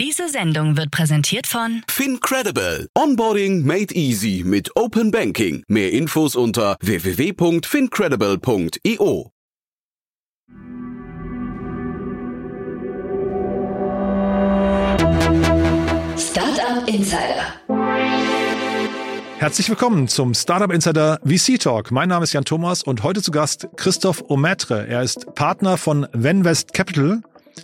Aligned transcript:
Diese 0.00 0.28
Sendung 0.30 0.78
wird 0.78 0.90
präsentiert 0.90 1.46
von 1.46 1.82
FinCredible. 1.86 2.88
Onboarding 2.96 3.66
made 3.66 3.94
easy 3.94 4.42
mit 4.46 4.74
Open 4.74 5.10
Banking. 5.10 5.62
Mehr 5.68 5.92
Infos 5.92 6.36
unter 6.36 6.78
www.fincredible.io. 6.80 9.30
Startup 16.16 16.88
Insider. 16.88 17.44
Herzlich 19.36 19.68
willkommen 19.68 20.08
zum 20.08 20.32
Startup 20.32 20.72
Insider 20.72 21.20
VC 21.26 21.60
Talk. 21.60 21.90
Mein 21.90 22.08
Name 22.08 22.24
ist 22.24 22.32
Jan 22.32 22.46
Thomas 22.46 22.82
und 22.82 23.02
heute 23.02 23.20
zu 23.20 23.32
Gast 23.32 23.68
Christoph 23.76 24.24
Ometre. 24.30 24.86
Er 24.86 25.02
ist 25.02 25.34
Partner 25.34 25.76
von 25.76 26.06
Venvest 26.14 26.72
Capital. 26.72 27.20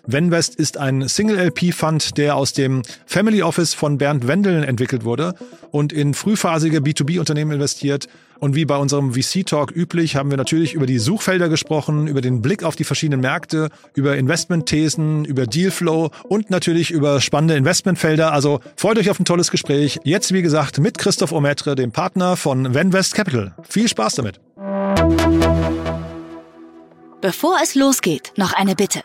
Venvest 0.06 0.54
ist 0.54 0.78
ein 0.78 1.08
Single-LP-Fund, 1.08 2.16
der 2.16 2.36
aus 2.36 2.52
dem 2.52 2.82
Family 3.06 3.42
Office 3.42 3.74
von 3.74 3.98
Bernd 3.98 4.26
Wendeln 4.28 4.62
entwickelt 4.62 5.04
wurde 5.04 5.34
und 5.70 5.92
in 5.92 6.14
frühphasige 6.14 6.78
B2B-Unternehmen 6.78 7.52
investiert. 7.52 8.06
Und 8.38 8.54
wie 8.54 8.66
bei 8.66 8.76
unserem 8.76 9.14
VC-Talk 9.14 9.74
üblich, 9.74 10.16
haben 10.16 10.30
wir 10.30 10.36
natürlich 10.36 10.74
über 10.74 10.86
die 10.86 10.98
Suchfelder 10.98 11.48
gesprochen, 11.48 12.06
über 12.06 12.20
den 12.20 12.42
Blick 12.42 12.64
auf 12.64 12.76
die 12.76 12.84
verschiedenen 12.84 13.20
Märkte, 13.20 13.70
über 13.94 14.16
Investmentthesen, 14.16 15.24
über 15.24 15.46
Dealflow 15.46 16.10
und 16.24 16.50
natürlich 16.50 16.90
über 16.90 17.20
spannende 17.20 17.56
Investmentfelder. 17.56 18.32
Also 18.32 18.60
freut 18.76 18.98
euch 18.98 19.10
auf 19.10 19.18
ein 19.18 19.24
tolles 19.24 19.50
Gespräch. 19.50 19.98
Jetzt, 20.04 20.32
wie 20.32 20.42
gesagt, 20.42 20.78
mit 20.78 20.98
Christoph 20.98 21.32
Ometre, 21.32 21.74
dem 21.74 21.92
Partner 21.92 22.36
von 22.36 22.74
Venvest 22.74 23.14
Capital. 23.14 23.54
Viel 23.68 23.88
Spaß 23.88 24.16
damit. 24.16 24.40
Bevor 27.22 27.58
es 27.62 27.74
losgeht, 27.74 28.32
noch 28.36 28.52
eine 28.52 28.74
Bitte. 28.74 29.00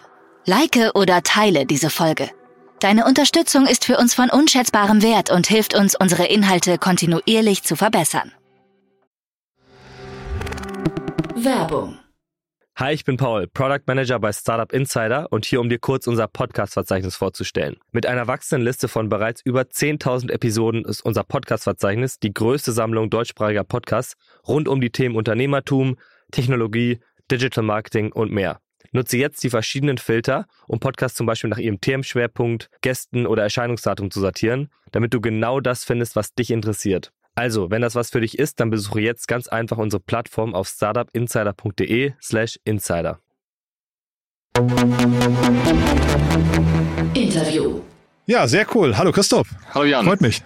Like 0.46 0.96
oder 0.96 1.22
teile 1.22 1.66
diese 1.68 1.90
Folge. 1.90 2.30
Deine 2.80 3.06
Unterstützung 3.06 3.68
ist 3.68 3.86
für 3.86 3.98
uns 3.98 4.16
von 4.16 4.32
unschätzbarem 4.32 5.04
Wert 5.04 5.30
und 5.30 5.46
hilft 5.46 5.76
uns, 5.76 5.96
unsere 5.96 6.26
Inhalte 6.26 6.80
kontinuierlich 6.80 7.62
zu 7.62 7.76
verbessern. 7.76 8.32
Werbung. 11.36 12.00
Hi, 12.76 12.94
ich 12.94 13.06
bin 13.06 13.18
Paul, 13.18 13.48
Product 13.48 13.82
Manager 13.86 14.18
bei 14.20 14.34
Startup 14.34 14.74
Insider 14.74 15.28
und 15.30 15.46
hier, 15.46 15.62
um 15.62 15.70
dir 15.70 15.78
kurz 15.78 16.08
unser 16.08 16.28
Podcast-Verzeichnis 16.28 17.16
vorzustellen. 17.16 17.78
Mit 17.92 18.08
einer 18.08 18.26
wachsenden 18.26 18.66
Liste 18.66 18.88
von 18.88 19.10
bereits 19.10 19.42
über 19.46 19.62
10.000 19.62 20.32
Episoden 20.32 20.86
ist 20.86 21.02
unser 21.02 21.24
Podcast-Verzeichnis 21.24 22.18
die 22.18 22.34
größte 22.34 22.72
Sammlung 22.72 23.12
deutschsprachiger 23.12 23.64
Podcasts 23.64 24.16
rund 24.48 24.68
um 24.68 24.82
die 24.82 24.90
Themen 24.90 25.16
Unternehmertum, 25.16 25.98
Technologie, 26.32 27.00
Digital 27.30 27.64
Marketing 27.64 28.12
und 28.12 28.32
mehr. 28.32 28.60
Nutze 28.94 29.18
jetzt 29.18 29.42
die 29.44 29.50
verschiedenen 29.50 29.98
Filter, 29.98 30.46
um 30.68 30.80
Podcasts 30.80 31.18
zum 31.18 31.26
Beispiel 31.26 31.50
nach 31.50 31.58
ihrem 31.58 31.80
Themenschwerpunkt, 31.80 32.70
Gästen 32.82 33.26
oder 33.26 33.44
Erscheinungsdatum 33.44 34.12
zu 34.12 34.20
sortieren, 34.20 34.70
damit 34.92 35.14
du 35.14 35.22
genau 35.22 35.62
das 35.62 35.86
findest, 35.86 36.18
was 36.18 36.34
dich 36.34 36.52
interessiert. 36.52 37.14
Also, 37.34 37.72
wenn 37.72 37.82
das 37.82 37.96
was 37.96 38.10
für 38.10 38.20
dich 38.20 38.38
ist, 38.38 38.60
dann 38.60 38.70
besuche 38.70 39.00
jetzt 39.00 39.30
ganz 39.30 39.48
einfach 39.48 39.78
unsere 39.78 40.02
Plattform 40.02 40.54
auf 40.54 40.68
startupinsider.de 40.68 42.14
slash 42.22 42.60
insider. 42.66 43.20
Interview. 47.14 47.80
Ja, 48.26 48.48
sehr 48.50 48.66
cool. 48.76 48.98
Hallo 48.98 49.14
Christoph. 49.14 49.48
Hallo 49.74 49.86
Jan. 49.86 50.06
Freut 50.06 50.20
mich. 50.20 50.44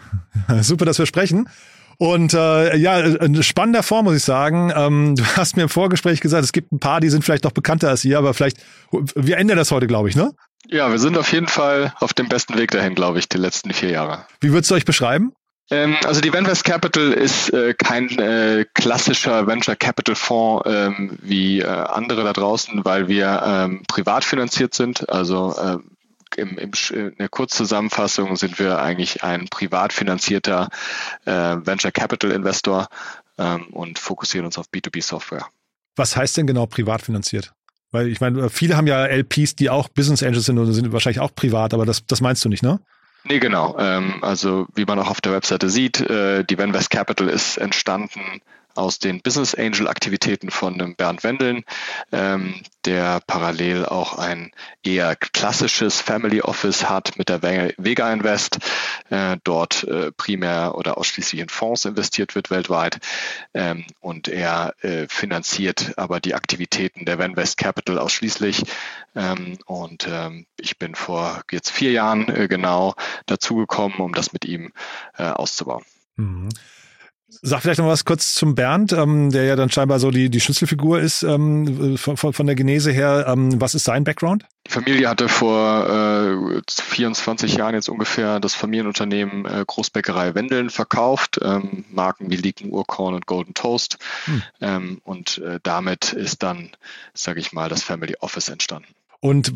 Super, 0.61 0.85
dass 0.85 0.99
wir 0.99 1.07
sprechen. 1.07 1.49
Und 1.97 2.33
äh, 2.33 2.75
ja, 2.77 2.99
in 2.99 3.41
spannender 3.43 3.83
Form 3.83 4.05
muss 4.05 4.15
ich 4.15 4.23
sagen. 4.23 4.71
Ähm, 4.75 5.15
du 5.15 5.23
hast 5.35 5.55
mir 5.55 5.63
im 5.63 5.69
Vorgespräch 5.69 6.21
gesagt, 6.21 6.43
es 6.43 6.51
gibt 6.51 6.71
ein 6.71 6.79
paar, 6.79 6.99
die 6.99 7.09
sind 7.09 7.23
vielleicht 7.23 7.43
noch 7.43 7.51
bekannter 7.51 7.89
als 7.89 8.05
ihr, 8.05 8.17
aber 8.17 8.33
vielleicht, 8.33 8.57
wir 8.91 9.37
ändern 9.37 9.57
das 9.57 9.71
heute, 9.71 9.87
glaube 9.87 10.09
ich, 10.09 10.15
ne? 10.15 10.33
Ja, 10.67 10.89
wir 10.89 10.97
sind 10.97 11.17
auf 11.17 11.31
jeden 11.31 11.47
Fall 11.47 11.93
auf 11.99 12.13
dem 12.13 12.27
besten 12.27 12.57
Weg 12.57 12.71
dahin, 12.71 12.95
glaube 12.95 13.19
ich, 13.19 13.29
die 13.29 13.37
letzten 13.37 13.71
vier 13.71 13.91
Jahre. 13.91 14.25
Wie 14.41 14.51
würdest 14.51 14.71
du 14.71 14.75
euch 14.75 14.85
beschreiben? 14.85 15.33
Ähm, 15.71 15.95
also 16.05 16.21
die 16.21 16.31
Venvest 16.31 16.63
Capital 16.63 17.11
ist 17.11 17.51
äh, 17.51 17.73
kein 17.73 18.09
äh, 18.19 18.65
klassischer 18.73 19.47
Venture 19.47 19.75
Capital 19.75 20.15
Fonds 20.15 20.63
ähm, 20.67 21.17
wie 21.21 21.61
äh, 21.61 21.65
andere 21.65 22.23
da 22.23 22.33
draußen, 22.33 22.85
weil 22.85 23.07
wir 23.07 23.41
ähm, 23.45 23.83
privat 23.87 24.23
finanziert 24.23 24.75
sind. 24.75 25.09
Also 25.09 25.55
äh, 25.57 25.77
im, 26.37 26.57
im, 26.57 26.71
in 26.91 27.15
der 27.17 27.29
Kurzzusammenfassung 27.29 28.35
sind 28.35 28.59
wir 28.59 28.79
eigentlich 28.79 29.23
ein 29.23 29.47
privat 29.47 29.93
finanzierter 29.93 30.69
äh, 31.25 31.31
Venture 31.31 31.91
Capital 31.91 32.31
Investor 32.31 32.87
ähm, 33.37 33.67
und 33.67 33.99
fokussieren 33.99 34.45
uns 34.45 34.57
auf 34.57 34.67
B2B 34.73 35.03
Software. 35.03 35.47
Was 35.95 36.15
heißt 36.15 36.37
denn 36.37 36.47
genau 36.47 36.65
privat 36.65 37.01
finanziert? 37.01 37.53
Weil 37.91 38.09
ich 38.09 38.19
meine, 38.19 38.49
viele 38.49 38.75
haben 38.75 38.87
ja 38.87 39.05
LPs, 39.05 39.55
die 39.55 39.69
auch 39.69 39.87
Business 39.87 40.21
Angels 40.23 40.45
sind 40.45 40.57
und 40.57 40.71
sind 40.73 40.91
wahrscheinlich 40.91 41.21
auch 41.21 41.33
privat, 41.33 41.73
aber 41.73 41.85
das, 41.85 42.05
das 42.05 42.19
meinst 42.21 42.43
du 42.43 42.49
nicht, 42.49 42.63
ne? 42.63 42.79
Nee, 43.23 43.39
genau. 43.39 43.75
Ähm, 43.79 44.21
also 44.21 44.67
wie 44.75 44.85
man 44.85 44.99
auch 44.99 45.09
auf 45.09 45.21
der 45.21 45.31
Webseite 45.31 45.69
sieht, 45.69 45.99
äh, 46.01 46.43
die 46.43 46.57
Venvest 46.57 46.91
Capital 46.91 47.27
ist 47.27 47.57
entstanden 47.57 48.41
aus 48.75 48.99
den 48.99 49.21
Business 49.21 49.55
Angel 49.55 49.87
Aktivitäten 49.87 50.51
von 50.51 50.77
dem 50.77 50.95
Bernd 50.95 51.23
Wendeln, 51.23 51.63
ähm, 52.11 52.61
der 52.85 53.21
parallel 53.25 53.85
auch 53.85 54.17
ein 54.17 54.51
eher 54.83 55.15
klassisches 55.15 56.01
Family 56.01 56.41
Office 56.41 56.89
hat 56.89 57.17
mit 57.17 57.29
der 57.29 57.41
Vega 57.41 58.11
Invest, 58.11 58.59
äh, 59.09 59.37
dort 59.43 59.83
äh, 59.85 60.11
primär 60.11 60.75
oder 60.75 60.97
ausschließlich 60.97 61.41
in 61.41 61.49
Fonds 61.49 61.85
investiert 61.85 62.35
wird 62.35 62.51
weltweit 62.51 62.99
ähm, 63.53 63.85
und 63.99 64.27
er 64.27 64.75
äh, 64.81 65.07
finanziert 65.07 65.93
aber 65.97 66.19
die 66.19 66.35
Aktivitäten 66.35 67.05
der 67.05 67.17
Venvest 67.17 67.57
Capital 67.57 67.97
ausschließlich 67.99 68.63
ähm, 69.15 69.57
und 69.65 70.07
ähm, 70.09 70.45
ich 70.59 70.77
bin 70.77 70.95
vor 70.95 71.43
jetzt 71.51 71.71
vier 71.71 71.91
Jahren 71.91 72.29
äh, 72.29 72.47
genau 72.47 72.95
dazugekommen, 73.25 73.99
um 73.99 74.13
das 74.13 74.33
mit 74.33 74.45
ihm 74.45 74.71
äh, 75.17 75.23
auszubauen. 75.23 75.83
Mhm. 76.15 76.49
Sag 77.27 77.61
vielleicht 77.61 77.79
noch 77.79 77.87
was 77.87 78.05
kurz 78.05 78.35
zum 78.35 78.53
Bernd, 78.53 78.93
ähm, 78.93 79.31
der 79.31 79.45
ja 79.45 79.55
dann 79.55 79.71
scheinbar 79.71 79.99
so 79.99 80.11
die, 80.11 80.29
die 80.29 80.39
Schlüsselfigur 80.39 80.99
ist 80.99 81.23
ähm, 81.23 81.97
von, 81.97 82.17
von 82.17 82.45
der 82.45 82.55
Genese 82.55 82.91
her. 82.91 83.25
Ähm, 83.27 83.59
was 83.59 83.73
ist 83.73 83.85
sein 83.85 84.03
Background? 84.03 84.45
Die 84.67 84.71
Familie 84.71 85.09
hatte 85.09 85.27
vor 85.27 85.89
äh, 85.89 86.61
24 86.69 87.55
Jahren 87.55 87.73
jetzt 87.73 87.89
ungefähr 87.89 88.39
das 88.39 88.53
Familienunternehmen 88.53 89.45
äh, 89.45 89.63
Großbäckerei 89.65 90.35
Wendeln 90.35 90.69
verkauft, 90.69 91.39
ähm, 91.41 91.85
Marken 91.91 92.29
wie 92.29 92.35
Lieken, 92.35 92.71
Urkorn 92.71 93.15
und 93.15 93.25
Golden 93.25 93.55
Toast. 93.55 93.97
Hm. 94.25 94.43
Ähm, 94.61 95.01
und 95.03 95.39
äh, 95.39 95.59
damit 95.63 96.13
ist 96.13 96.43
dann, 96.43 96.71
sage 97.15 97.39
ich 97.39 97.53
mal, 97.53 97.69
das 97.69 97.81
Family 97.81 98.15
Office 98.19 98.49
entstanden. 98.49 98.93
Und 99.25 99.53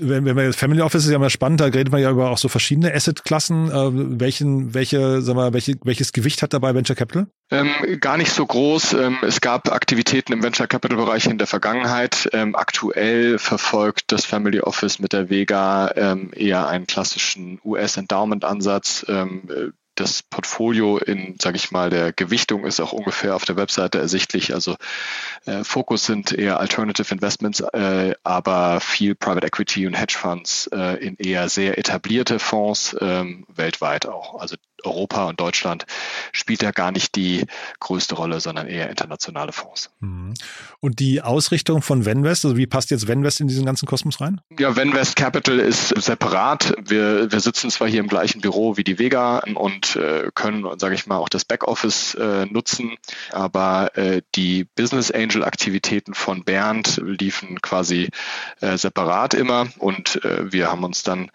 wenn, 0.00 0.24
wenn 0.24 0.36
wir 0.36 0.52
Family 0.52 0.80
Office 0.80 1.02
ist 1.02 1.10
ja 1.10 1.16
immer 1.16 1.28
spannend, 1.28 1.60
da 1.60 1.64
redet 1.64 1.90
man 1.90 2.00
ja 2.00 2.08
über 2.08 2.30
auch 2.30 2.38
so 2.38 2.46
verschiedene 2.46 2.94
Asset-Klassen. 2.94 3.68
Äh, 3.68 4.20
welchen, 4.20 4.74
welche, 4.74 5.22
sag 5.22 5.34
mal, 5.34 5.52
welche, 5.52 5.74
welches 5.82 6.12
Gewicht 6.12 6.40
hat 6.40 6.52
dabei 6.52 6.72
Venture 6.72 6.94
Capital? 6.94 7.26
Ähm, 7.50 7.68
gar 7.98 8.16
nicht 8.16 8.30
so 8.30 8.46
groß. 8.46 8.92
Ähm, 8.92 9.18
es 9.22 9.40
gab 9.40 9.72
Aktivitäten 9.72 10.32
im 10.32 10.44
Venture 10.44 10.68
Capital 10.68 10.96
Bereich 10.96 11.26
in 11.26 11.36
der 11.36 11.48
Vergangenheit. 11.48 12.28
Ähm, 12.32 12.54
aktuell 12.54 13.40
verfolgt 13.40 14.12
das 14.12 14.24
Family 14.24 14.60
Office 14.60 15.00
mit 15.00 15.12
der 15.12 15.28
Vega 15.28 15.90
ähm, 15.96 16.30
eher 16.32 16.68
einen 16.68 16.86
klassischen 16.86 17.58
US-Endowment-Ansatz. 17.64 19.04
Ähm, 19.08 19.72
das 20.00 20.22
Portfolio 20.22 20.98
in, 20.98 21.36
sage 21.40 21.56
ich 21.56 21.70
mal, 21.70 21.90
der 21.90 22.12
Gewichtung 22.12 22.64
ist 22.64 22.80
auch 22.80 22.92
ungefähr 22.92 23.34
auf 23.34 23.44
der 23.44 23.56
Webseite 23.56 23.98
ersichtlich. 23.98 24.54
Also 24.54 24.76
äh, 25.46 25.64
Fokus 25.64 26.06
sind 26.06 26.32
eher 26.32 26.60
Alternative 26.60 27.12
Investments, 27.12 27.60
äh, 27.60 28.14
aber 28.24 28.80
viel 28.80 29.14
Private 29.14 29.46
Equity 29.46 29.86
und 29.86 29.94
Hedge 29.94 30.16
Funds 30.18 30.68
äh, 30.68 31.04
in 31.04 31.16
eher 31.16 31.48
sehr 31.48 31.78
etablierte 31.78 32.38
Fonds 32.38 32.96
ähm, 33.00 33.46
weltweit 33.48 34.06
auch. 34.06 34.40
Also 34.40 34.56
Europa 34.84 35.26
und 35.26 35.40
Deutschland 35.40 35.86
spielt 36.32 36.62
ja 36.62 36.70
gar 36.70 36.92
nicht 36.92 37.14
die 37.16 37.46
größte 37.80 38.14
Rolle, 38.14 38.40
sondern 38.40 38.68
eher 38.68 38.90
internationale 38.90 39.52
Fonds. 39.52 39.90
Mhm. 40.00 40.34
Und 40.80 41.00
die 41.00 41.22
Ausrichtung 41.22 41.82
von 41.82 42.04
Venvest, 42.04 42.44
also 42.44 42.56
wie 42.56 42.66
passt 42.66 42.90
jetzt 42.90 43.08
Venvest 43.08 43.40
in 43.40 43.48
diesen 43.48 43.64
ganzen 43.64 43.86
Kosmos 43.86 44.20
rein? 44.20 44.40
Ja, 44.58 44.76
Venvest 44.76 45.16
Capital 45.16 45.58
ist 45.58 45.88
separat. 45.88 46.74
Wir, 46.80 47.30
wir 47.30 47.40
sitzen 47.40 47.70
zwar 47.70 47.88
hier 47.88 48.00
im 48.00 48.08
gleichen 48.08 48.40
Büro 48.40 48.76
wie 48.76 48.84
die 48.84 48.98
Vega 48.98 49.38
und 49.54 49.96
äh, 49.96 50.30
können, 50.34 50.66
sage 50.78 50.94
ich 50.94 51.06
mal, 51.06 51.16
auch 51.16 51.28
das 51.28 51.44
Backoffice 51.44 52.14
äh, 52.14 52.46
nutzen, 52.46 52.96
aber 53.32 53.96
äh, 53.96 54.22
die 54.34 54.64
Business 54.64 55.10
Angel 55.10 55.44
Aktivitäten 55.44 56.14
von 56.14 56.44
Bernd 56.44 57.00
liefen 57.04 57.60
quasi 57.60 58.08
äh, 58.60 58.76
separat 58.76 59.34
immer 59.34 59.66
und 59.78 60.24
äh, 60.24 60.52
wir 60.52 60.70
haben 60.70 60.84
uns 60.84 61.02
dann 61.02 61.30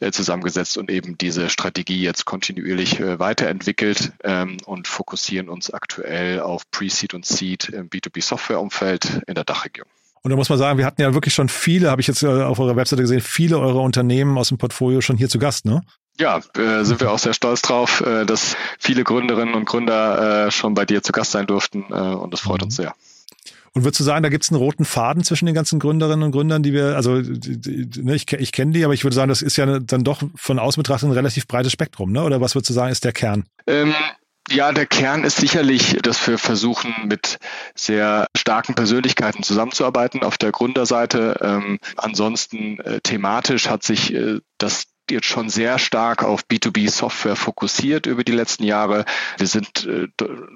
äh, 0.00 0.10
zusammengesetzt 0.10 0.78
und 0.78 0.90
eben 0.90 1.18
diese 1.18 1.50
Strategie 1.50 2.00
jetzt 2.00 2.24
kontinuierlich 2.24 2.85
sich 2.86 3.00
äh, 3.00 3.18
weiterentwickelt 3.18 4.12
ähm, 4.22 4.58
und 4.64 4.88
fokussieren 4.88 5.48
uns 5.48 5.70
aktuell 5.70 6.40
auf 6.40 6.70
Pre-Seed 6.70 7.14
und 7.14 7.26
Seed 7.26 7.68
im 7.68 7.88
B2B-Software-Umfeld 7.90 9.22
in 9.26 9.34
der 9.34 9.44
Dachregion. 9.44 9.86
Und 10.22 10.30
da 10.30 10.36
muss 10.36 10.48
man 10.48 10.58
sagen, 10.58 10.78
wir 10.78 10.86
hatten 10.86 11.00
ja 11.00 11.14
wirklich 11.14 11.34
schon 11.34 11.48
viele, 11.48 11.90
habe 11.90 12.00
ich 12.00 12.06
jetzt 12.06 12.22
äh, 12.22 12.26
auf 12.26 12.58
eurer 12.58 12.76
Webseite 12.76 13.02
gesehen, 13.02 13.20
viele 13.20 13.58
eurer 13.58 13.82
Unternehmen 13.82 14.38
aus 14.38 14.48
dem 14.48 14.58
Portfolio 14.58 15.00
schon 15.00 15.16
hier 15.16 15.28
zu 15.28 15.38
Gast, 15.38 15.64
ne? 15.66 15.82
Ja, 16.18 16.40
äh, 16.56 16.82
sind 16.82 17.00
wir 17.00 17.12
auch 17.12 17.18
sehr 17.18 17.34
stolz 17.34 17.60
drauf, 17.60 18.00
äh, 18.00 18.24
dass 18.24 18.56
viele 18.78 19.04
Gründerinnen 19.04 19.54
und 19.54 19.66
Gründer 19.66 20.46
äh, 20.46 20.50
schon 20.50 20.72
bei 20.72 20.86
dir 20.86 21.02
zu 21.02 21.12
Gast 21.12 21.32
sein 21.32 21.46
durften 21.46 21.82
und 21.82 22.32
das 22.32 22.40
freut 22.40 22.62
mhm. 22.62 22.66
uns 22.66 22.76
sehr. 22.76 22.94
Und 23.76 23.84
würdest 23.84 24.00
du 24.00 24.04
sagen, 24.04 24.22
da 24.22 24.30
gibt 24.30 24.42
es 24.42 24.48
einen 24.48 24.58
roten 24.58 24.86
Faden 24.86 25.22
zwischen 25.22 25.44
den 25.44 25.54
ganzen 25.54 25.78
Gründerinnen 25.78 26.22
und 26.22 26.32
Gründern, 26.32 26.62
die 26.62 26.72
wir, 26.72 26.96
also 26.96 27.16
ne, 27.16 28.14
ich, 28.14 28.32
ich 28.32 28.50
kenne 28.50 28.72
die, 28.72 28.82
aber 28.86 28.94
ich 28.94 29.04
würde 29.04 29.14
sagen, 29.14 29.28
das 29.28 29.42
ist 29.42 29.58
ja 29.58 29.80
dann 29.80 30.02
doch 30.02 30.22
von 30.34 30.58
außen 30.58 30.82
betrachtet 30.82 31.10
ein 31.10 31.12
relativ 31.12 31.46
breites 31.46 31.72
Spektrum, 31.72 32.10
ne? 32.10 32.22
Oder 32.22 32.40
was 32.40 32.54
würdest 32.54 32.70
du 32.70 32.72
sagen, 32.72 32.90
ist 32.90 33.04
der 33.04 33.12
Kern? 33.12 33.44
Ähm, 33.66 33.92
ja, 34.48 34.72
der 34.72 34.86
Kern 34.86 35.24
ist 35.24 35.36
sicherlich, 35.36 35.98
dass 36.02 36.26
wir 36.26 36.38
versuchen, 36.38 36.94
mit 37.04 37.36
sehr 37.74 38.28
starken 38.34 38.74
Persönlichkeiten 38.74 39.42
zusammenzuarbeiten 39.42 40.22
auf 40.22 40.38
der 40.38 40.52
Gründerseite. 40.52 41.36
Ähm, 41.42 41.78
ansonsten 41.98 42.80
äh, 42.80 43.02
thematisch 43.02 43.68
hat 43.68 43.82
sich 43.82 44.14
äh, 44.14 44.38
das 44.56 44.84
jetzt 45.10 45.26
schon 45.26 45.48
sehr 45.48 45.78
stark 45.78 46.22
auf 46.22 46.42
B2B-Software 46.42 47.36
fokussiert 47.36 48.06
über 48.06 48.24
die 48.24 48.32
letzten 48.32 48.64
Jahre. 48.64 49.04
Wir 49.38 49.46
sind 49.46 49.86
äh, 49.86 50.08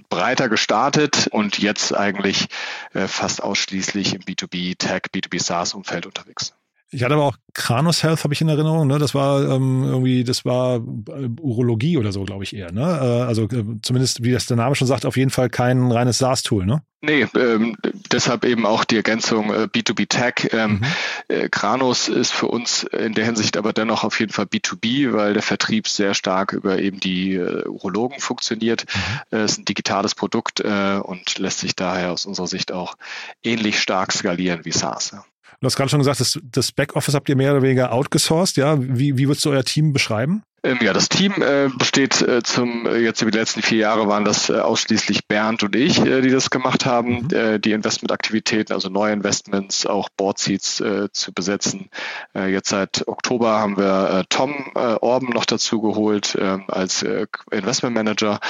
breiter 0.09 0.49
gestartet 0.49 1.29
und 1.31 1.59
jetzt 1.59 1.95
eigentlich 1.97 2.49
äh, 2.95 3.07
fast 3.07 3.43
ausschließlich 3.43 4.15
im 4.15 4.23
B2B-Tech, 4.23 5.03
B2B-SaaS-Umfeld 5.13 6.07
unterwegs. 6.07 6.55
Ich 6.93 7.05
hatte 7.05 7.15
aber 7.15 7.25
auch 7.25 7.37
Kranos 7.55 8.03
Health, 8.03 8.25
habe 8.25 8.35
ich 8.35 8.41
in 8.41 8.49
Erinnerung, 8.49 8.89
ne? 8.89 8.99
Das 8.99 9.15
war 9.15 9.43
ähm, 9.49 9.85
irgendwie, 9.85 10.25
das 10.25 10.45
war 10.45 10.77
äh, 10.77 11.29
Urologie 11.41 11.97
oder 11.97 12.11
so, 12.11 12.25
glaube 12.25 12.43
ich 12.43 12.55
eher, 12.55 12.73
ne? 12.73 12.83
Äh, 12.83 13.27
also 13.27 13.45
äh, 13.45 13.65
zumindest, 13.83 14.25
wie 14.25 14.33
das 14.33 14.47
der 14.47 14.57
Name 14.57 14.75
schon 14.75 14.89
sagt, 14.89 15.07
auf 15.07 15.17
jeden 15.17 15.31
Fall 15.31 15.51
kein 15.51 15.93
reines 15.93 16.19
SaaS-Tool, 16.19 16.67
ne? 16.67 16.83
Nee, 17.03 17.27
ähm, 17.35 17.77
deshalb 18.13 18.45
eben 18.45 18.67
auch 18.67 18.85
die 18.85 18.97
Ergänzung 18.97 19.53
äh, 19.53 19.69
B2B 19.73 20.09
Tech. 20.09 20.51
Ähm, 20.53 20.81
mhm. 20.81 20.87
äh, 21.29 21.49
Kranos 21.49 22.09
ist 22.09 22.33
für 22.33 22.49
uns 22.49 22.83
in 22.83 23.15
der 23.15 23.25
Hinsicht 23.25 23.57
aber 23.57 23.73
dennoch 23.73 24.05
auf 24.05 24.21
jeden 24.21 24.33
Fall 24.33 24.45
B2B, 24.47 25.13
weil 25.13 25.33
der 25.33 25.43
Vertrieb 25.43 25.89
sehr 25.89 26.15
stark 26.15 26.53
über 26.53 26.79
eben 26.79 27.01
die 27.01 27.37
äh, 27.37 27.67
Urologen 27.67 28.21
funktioniert. 28.21 28.85
Mhm. 29.31 29.39
Äh, 29.39 29.45
ist 29.45 29.59
ein 29.59 29.65
digitales 29.65 30.15
Produkt 30.15 30.61
und 30.61 31.39
lässt 31.39 31.61
sich 31.61 31.75
daher 31.75 32.13
aus 32.13 32.27
unserer 32.27 32.47
Sicht 32.47 32.73
auch 32.73 32.97
ähnlich 33.43 33.81
stark 33.81 34.13
skalieren 34.13 34.65
wie 34.65 34.73
SaaS. 34.73 35.13
Ja. 35.13 35.25
Du 35.61 35.67
hast 35.67 35.77
gerade 35.77 35.91
schon 35.91 36.01
gesagt, 36.01 36.21
das, 36.21 36.39
das 36.43 36.73
Backoffice 36.73 37.15
habt 37.15 37.29
ihr 37.29 37.37
mehr 37.37 37.53
oder 37.53 37.63
weniger 37.63 37.93
outgesourced, 37.93 38.57
ja? 38.57 38.77
Wie, 38.81 39.19
wie 39.19 39.29
würdest 39.29 39.45
du 39.45 39.51
euer 39.51 39.65
Team 39.65 39.93
beschreiben? 39.93 40.43
Ähm, 40.63 40.79
ja, 40.83 40.93
das 40.93 41.09
Team 41.09 41.33
äh, 41.41 41.71
besteht 41.79 42.21
äh, 42.21 42.43
zum 42.43 42.87
äh, 42.87 42.99
jetzt 42.99 43.23
über 43.23 43.31
die 43.31 43.39
letzten 43.39 43.63
vier 43.63 43.79
Jahre 43.79 44.09
waren 44.09 44.27
das 44.27 44.51
äh, 44.51 44.59
ausschließlich 44.59 45.27
Bernd 45.27 45.63
und 45.63 45.75
ich, 45.75 45.99
äh, 46.05 46.21
die 46.21 46.29
das 46.29 46.51
gemacht 46.51 46.85
haben, 46.85 47.23
mhm. 47.23 47.35
Äh, 47.35 47.59
die 47.59 47.73
Investmentaktivitäten, 47.73 48.75
also 48.75 48.91
neue 48.91 49.13
Investments, 49.13 49.87
auch 49.87 50.09
Boardseats 50.17 50.83
zu 51.13 51.33
besetzen. 51.33 51.91
jetzt 52.35 52.69
seit 52.69 53.07
Oktober 53.07 53.59
haben 53.59 53.77
wir 53.77 54.25
Tom 54.29 54.73
Orben 54.75 55.31
noch 55.31 55.45
dazu 55.45 55.81
geholt 55.81 56.37
ähm, 56.41 56.65
als 56.69 57.05
Investmentmanager. 57.51 58.41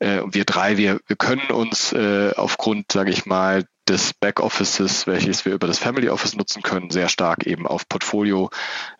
Mhm. 0.00 0.22
und 0.22 0.34
wir 0.34 0.44
drei, 0.44 0.76
wir, 0.76 1.00
wir 1.06 1.16
können 1.16 1.50
uns 1.50 1.94
aufgrund, 2.36 2.92
sage 2.92 3.10
ich 3.10 3.26
mal, 3.26 3.64
des 3.88 4.12
Backoffices, 4.14 5.06
welches 5.06 5.44
wir 5.44 5.54
über 5.54 5.66
das 5.66 5.78
Family 5.78 6.08
Office 6.08 6.36
nutzen 6.36 6.62
können, 6.62 6.90
sehr 6.90 7.08
stark 7.08 7.46
eben 7.46 7.66
auf 7.66 7.88
Portfolio 7.88 8.50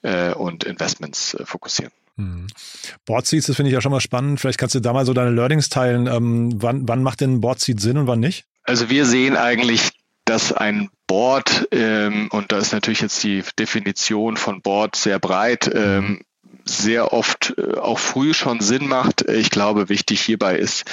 äh, 0.03 0.33
und 0.33 0.65
Investments 0.65 1.35
äh, 1.35 1.45
fokussieren. 1.45 1.93
Hm. 2.17 2.49
Boardseats, 3.07 3.47
das 3.47 3.57
finde 3.57 3.71
ich 3.71 3.75
ja 3.75 3.81
schon 3.81 3.93
mal 3.93 4.01
spannend. 4.01 4.41
Vielleicht 4.41 4.59
kannst 4.59 4.75
du 4.75 4.81
da 4.81 4.93
mal 4.93 5.07
so 5.07 5.15
deine 5.15 5.31
Learnings 5.31 5.69
teilen. 5.69 6.07
Ähm, 6.07 6.51
wann, 6.61 6.89
wann 6.89 7.03
macht 7.03 7.21
denn 7.21 7.41
Boardseat 7.41 7.81
Sinn 7.81 7.97
und 7.97 8.07
wann 8.07 8.21
nicht? 8.21 8.45
Also 8.65 8.91
wir 8.91 9.07
sehen 9.07 9.37
eigentlich, 9.37 9.91
dass 10.25 10.53
ein 10.53 10.91
Board, 11.07 11.69
ähm, 11.73 12.29
und 12.31 12.53
da 12.53 12.59
ist 12.59 12.73
natürlich 12.73 13.01
jetzt 13.01 13.23
die 13.23 13.43
Definition 13.59 14.37
von 14.37 14.61
Board 14.61 14.95
sehr 14.95 15.19
breit, 15.19 15.71
ähm, 15.73 16.21
sehr 16.69 17.13
oft 17.13 17.55
äh, 17.57 17.79
auch 17.79 17.99
früh 17.99 18.35
schon 18.35 18.61
Sinn 18.61 18.87
macht. 18.87 19.23
Ich 19.23 19.51
glaube, 19.51 19.89
wichtig 19.89 20.21
hierbei 20.21 20.57
ist, 20.57 20.85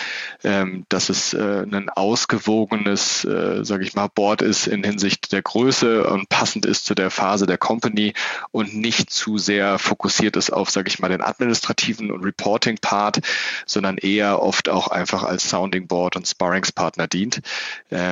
ähm, 0.44 0.86
dass 0.89 1.10
es 1.10 1.33
äh, 1.33 1.66
ein 1.69 1.89
ausgewogenes, 1.89 3.25
äh, 3.25 3.63
sage 3.63 3.83
ich 3.83 3.94
mal, 3.94 4.07
Board 4.07 4.42
ist 4.42 4.68
in 4.68 4.83
Hinsicht 4.83 5.31
der 5.31 5.42
Größe 5.42 6.10
und 6.10 6.30
passend 6.30 6.66
ist 6.66 6.86
zu 6.86 6.95
der 6.95 7.12
Phase 7.12 7.45
der 7.45 7.57
Company 7.57 8.13
und 8.51 8.75
nicht 8.75 9.10
zu 9.10 9.38
sehr 9.38 9.77
fokussiert 9.80 10.38
ist 10.38 10.51
auf, 10.51 10.69
sage 10.69 10.88
ich 10.88 11.00
mal, 11.00 11.10
den 11.10 11.22
administrativen 11.22 12.12
und 12.12 12.24
Reporting-Part, 12.24 13.19
sondern 13.66 13.98
eher 13.98 14.42
oft 14.42 14.69
auch 14.69 14.88
einfach 14.88 15.24
als 15.24 15.50
Sounding 15.50 15.88
Board 15.88 16.16
und 16.16 16.28
Sparringspartner 16.28 17.07
dient 17.07 17.42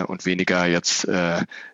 und 0.07 0.25
weniger 0.25 0.65
jetzt 0.65 1.07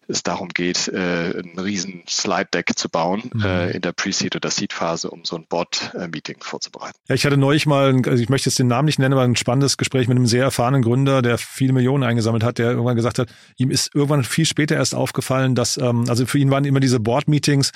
es 0.09 0.23
darum 0.23 0.50
geht, 0.50 0.88
äh, 0.88 1.39
ein 1.39 1.57
riesen 1.57 2.03
Slide-Deck 2.07 2.71
zu 2.75 2.89
bauen 2.89 3.29
mhm. 3.33 3.45
äh, 3.45 3.71
in 3.71 3.81
der 3.81 3.91
Pre-Seed- 3.91 4.35
oder 4.35 4.50
Seed-Phase, 4.50 5.09
um 5.09 5.23
so 5.23 5.35
ein 5.35 5.45
Bot-Meeting 5.47 6.38
vorzubereiten. 6.41 6.97
Ja, 7.07 7.15
ich 7.15 7.25
hatte 7.25 7.38
neulich 7.38 7.65
mal, 7.65 8.01
also 8.06 8.21
ich 8.21 8.29
möchte 8.29 8.50
jetzt 8.50 8.59
den 8.59 8.67
Namen 8.67 8.88
nicht 8.88 9.00
nennen, 9.00 9.13
aber 9.13 9.23
ein 9.23 9.35
spannendes 9.35 9.77
Gespräch 9.77 10.07
mit 10.07 10.17
einem 10.17 10.27
sehr 10.27 10.44
erfahrenen 10.44 10.81
Gründer, 10.81 11.21
der 11.21 11.38
viele 11.38 11.73
Millionen 11.73 12.03
eingesammelt 12.03 12.44
hat, 12.44 12.57
der 12.57 12.71
irgendwann 12.71 12.95
gesagt 12.95 13.19
hat, 13.19 13.29
ihm 13.57 13.71
ist 13.71 13.94
irgendwann 13.94 14.23
viel 14.23 14.45
später 14.45 14.75
erst 14.75 14.95
aufgefallen, 14.95 15.56
dass, 15.56 15.77
ähm, 15.77 16.06
also 16.09 16.25
für 16.25 16.39
ihn 16.39 16.51
waren 16.51 16.65
immer 16.65 16.79
diese 16.79 17.00
Board-Meetings 17.00 17.71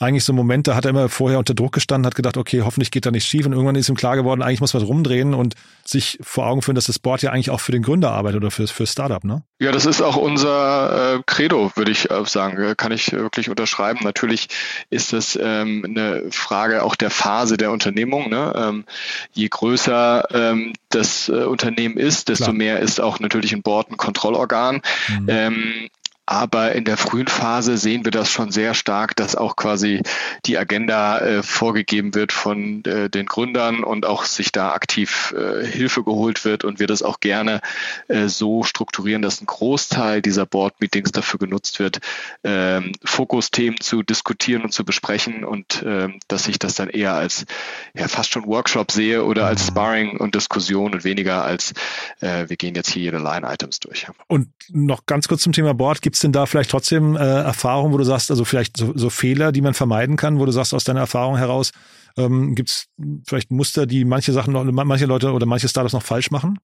eigentlich 0.00 0.24
so 0.24 0.32
Momente, 0.32 0.74
hat 0.74 0.84
er 0.84 0.90
immer 0.90 1.08
vorher 1.08 1.38
unter 1.38 1.54
Druck 1.54 1.72
gestanden, 1.72 2.06
hat 2.06 2.14
gedacht, 2.14 2.36
okay, 2.36 2.62
hoffentlich 2.62 2.90
geht 2.90 3.06
da 3.06 3.10
nichts 3.10 3.28
schief 3.28 3.46
und 3.46 3.52
irgendwann 3.52 3.76
ist 3.76 3.88
ihm 3.88 3.96
klar 3.96 4.16
geworden, 4.16 4.42
eigentlich 4.42 4.60
muss 4.60 4.74
man 4.74 4.82
rumdrehen 4.82 5.34
und 5.34 5.54
sich 5.84 6.18
vor 6.20 6.46
Augen 6.46 6.62
führen, 6.62 6.74
dass 6.74 6.86
das 6.86 6.98
Board 6.98 7.22
ja 7.22 7.30
eigentlich 7.30 7.50
auch 7.50 7.60
für 7.60 7.72
den 7.72 7.82
Gründer 7.82 8.12
arbeitet 8.12 8.38
oder 8.38 8.50
für, 8.50 8.66
für 8.66 8.86
Startup, 8.86 9.24
ne? 9.24 9.42
Ja, 9.58 9.72
das 9.72 9.86
ist 9.86 10.02
auch 10.02 10.16
unser 10.16 11.14
äh, 11.14 11.22
Credo, 11.24 11.72
würde 11.76 11.90
ich 11.90 12.10
äh, 12.10 12.26
sagen. 12.26 12.76
Kann 12.76 12.92
ich 12.92 13.12
wirklich 13.12 13.48
unterschreiben. 13.48 14.00
Natürlich 14.02 14.48
ist 14.90 15.14
das 15.14 15.38
ähm, 15.40 15.82
eine 15.86 16.24
Frage 16.30 16.82
auch 16.82 16.94
der 16.94 17.08
Phase 17.08 17.56
der 17.56 17.70
Unternehmung. 17.70 18.28
Ne? 18.28 18.52
Ähm, 18.54 18.84
je 19.32 19.48
größer 19.48 20.28
ähm, 20.30 20.74
das 20.90 21.30
äh, 21.30 21.44
Unternehmen 21.44 21.96
ist, 21.96 22.28
desto 22.28 22.44
Klar. 22.44 22.54
mehr 22.54 22.80
ist 22.80 23.00
auch 23.00 23.18
natürlich 23.18 23.54
ein 23.54 23.62
Board 23.62 23.90
ein 23.90 23.96
Kontrollorgan. 23.96 24.82
Mhm. 25.08 25.88
Aber 26.26 26.72
in 26.72 26.84
der 26.84 26.96
frühen 26.96 27.28
Phase 27.28 27.78
sehen 27.78 28.04
wir 28.04 28.10
das 28.10 28.30
schon 28.30 28.50
sehr 28.50 28.74
stark, 28.74 29.14
dass 29.14 29.36
auch 29.36 29.54
quasi 29.54 30.02
die 30.44 30.58
Agenda 30.58 31.20
äh, 31.20 31.42
vorgegeben 31.44 32.14
wird 32.16 32.32
von 32.32 32.84
äh, 32.84 33.08
den 33.08 33.26
Gründern 33.26 33.84
und 33.84 34.06
auch 34.06 34.24
sich 34.24 34.50
da 34.50 34.72
aktiv 34.72 35.32
äh, 35.36 35.64
Hilfe 35.64 36.02
geholt 36.02 36.44
wird 36.44 36.64
und 36.64 36.80
wir 36.80 36.88
das 36.88 37.02
auch 37.02 37.20
gerne 37.20 37.60
äh, 38.08 38.26
so 38.26 38.64
strukturieren, 38.64 39.22
dass 39.22 39.40
ein 39.40 39.46
Großteil 39.46 40.20
dieser 40.20 40.46
Board-Meetings 40.46 41.12
dafür 41.12 41.38
genutzt 41.38 41.78
wird, 41.78 42.00
ähm, 42.42 42.92
Fokusthemen 43.04 43.80
zu 43.80 44.02
diskutieren 44.02 44.62
und 44.62 44.72
zu 44.72 44.84
besprechen 44.84 45.44
und 45.44 45.84
ähm, 45.86 46.18
dass 46.26 46.48
ich 46.48 46.58
das 46.58 46.74
dann 46.74 46.88
eher 46.88 47.14
als 47.14 47.46
ja, 47.94 48.08
fast 48.08 48.32
schon 48.32 48.46
Workshop 48.46 48.90
sehe 48.90 49.24
oder 49.24 49.46
als 49.46 49.62
mhm. 49.62 49.68
Sparring 49.68 50.16
und 50.16 50.34
Diskussion 50.34 50.92
und 50.92 51.04
weniger 51.04 51.44
als 51.44 51.72
äh, 52.20 52.48
wir 52.48 52.56
gehen 52.56 52.74
jetzt 52.74 52.90
hier 52.90 53.02
jede 53.02 53.18
Line-Items 53.18 53.78
durch. 53.80 54.08
Und 54.26 54.48
noch 54.70 55.06
ganz 55.06 55.28
kurz 55.28 55.42
zum 55.42 55.52
Thema 55.52 55.72
Board. 55.72 56.02
Gibt 56.02 56.15
es 56.16 56.20
denn 56.20 56.32
da 56.32 56.46
vielleicht 56.46 56.70
trotzdem 56.70 57.16
äh, 57.16 57.20
Erfahrungen, 57.20 57.92
wo 57.92 57.98
du 57.98 58.04
sagst, 58.04 58.30
also 58.30 58.44
vielleicht 58.44 58.76
so, 58.76 58.92
so, 58.94 59.10
Fehler, 59.10 59.52
die 59.52 59.60
man 59.60 59.74
vermeiden 59.74 60.16
kann, 60.16 60.38
wo 60.38 60.44
du 60.44 60.52
sagst 60.52 60.74
aus 60.74 60.84
deiner 60.84 61.00
Erfahrung 61.00 61.36
heraus, 61.36 61.70
ähm, 62.18 62.54
gibt 62.54 62.70
es 62.70 62.86
vielleicht 63.26 63.50
Muster, 63.50 63.86
die 63.86 64.04
manche 64.04 64.32
Sachen 64.32 64.52
noch, 64.52 64.64
manche 64.64 65.06
Leute 65.06 65.32
oder 65.32 65.46
manche 65.46 65.68
Startups 65.68 65.92
noch 65.92 66.02
falsch 66.02 66.30
machen? 66.30 66.58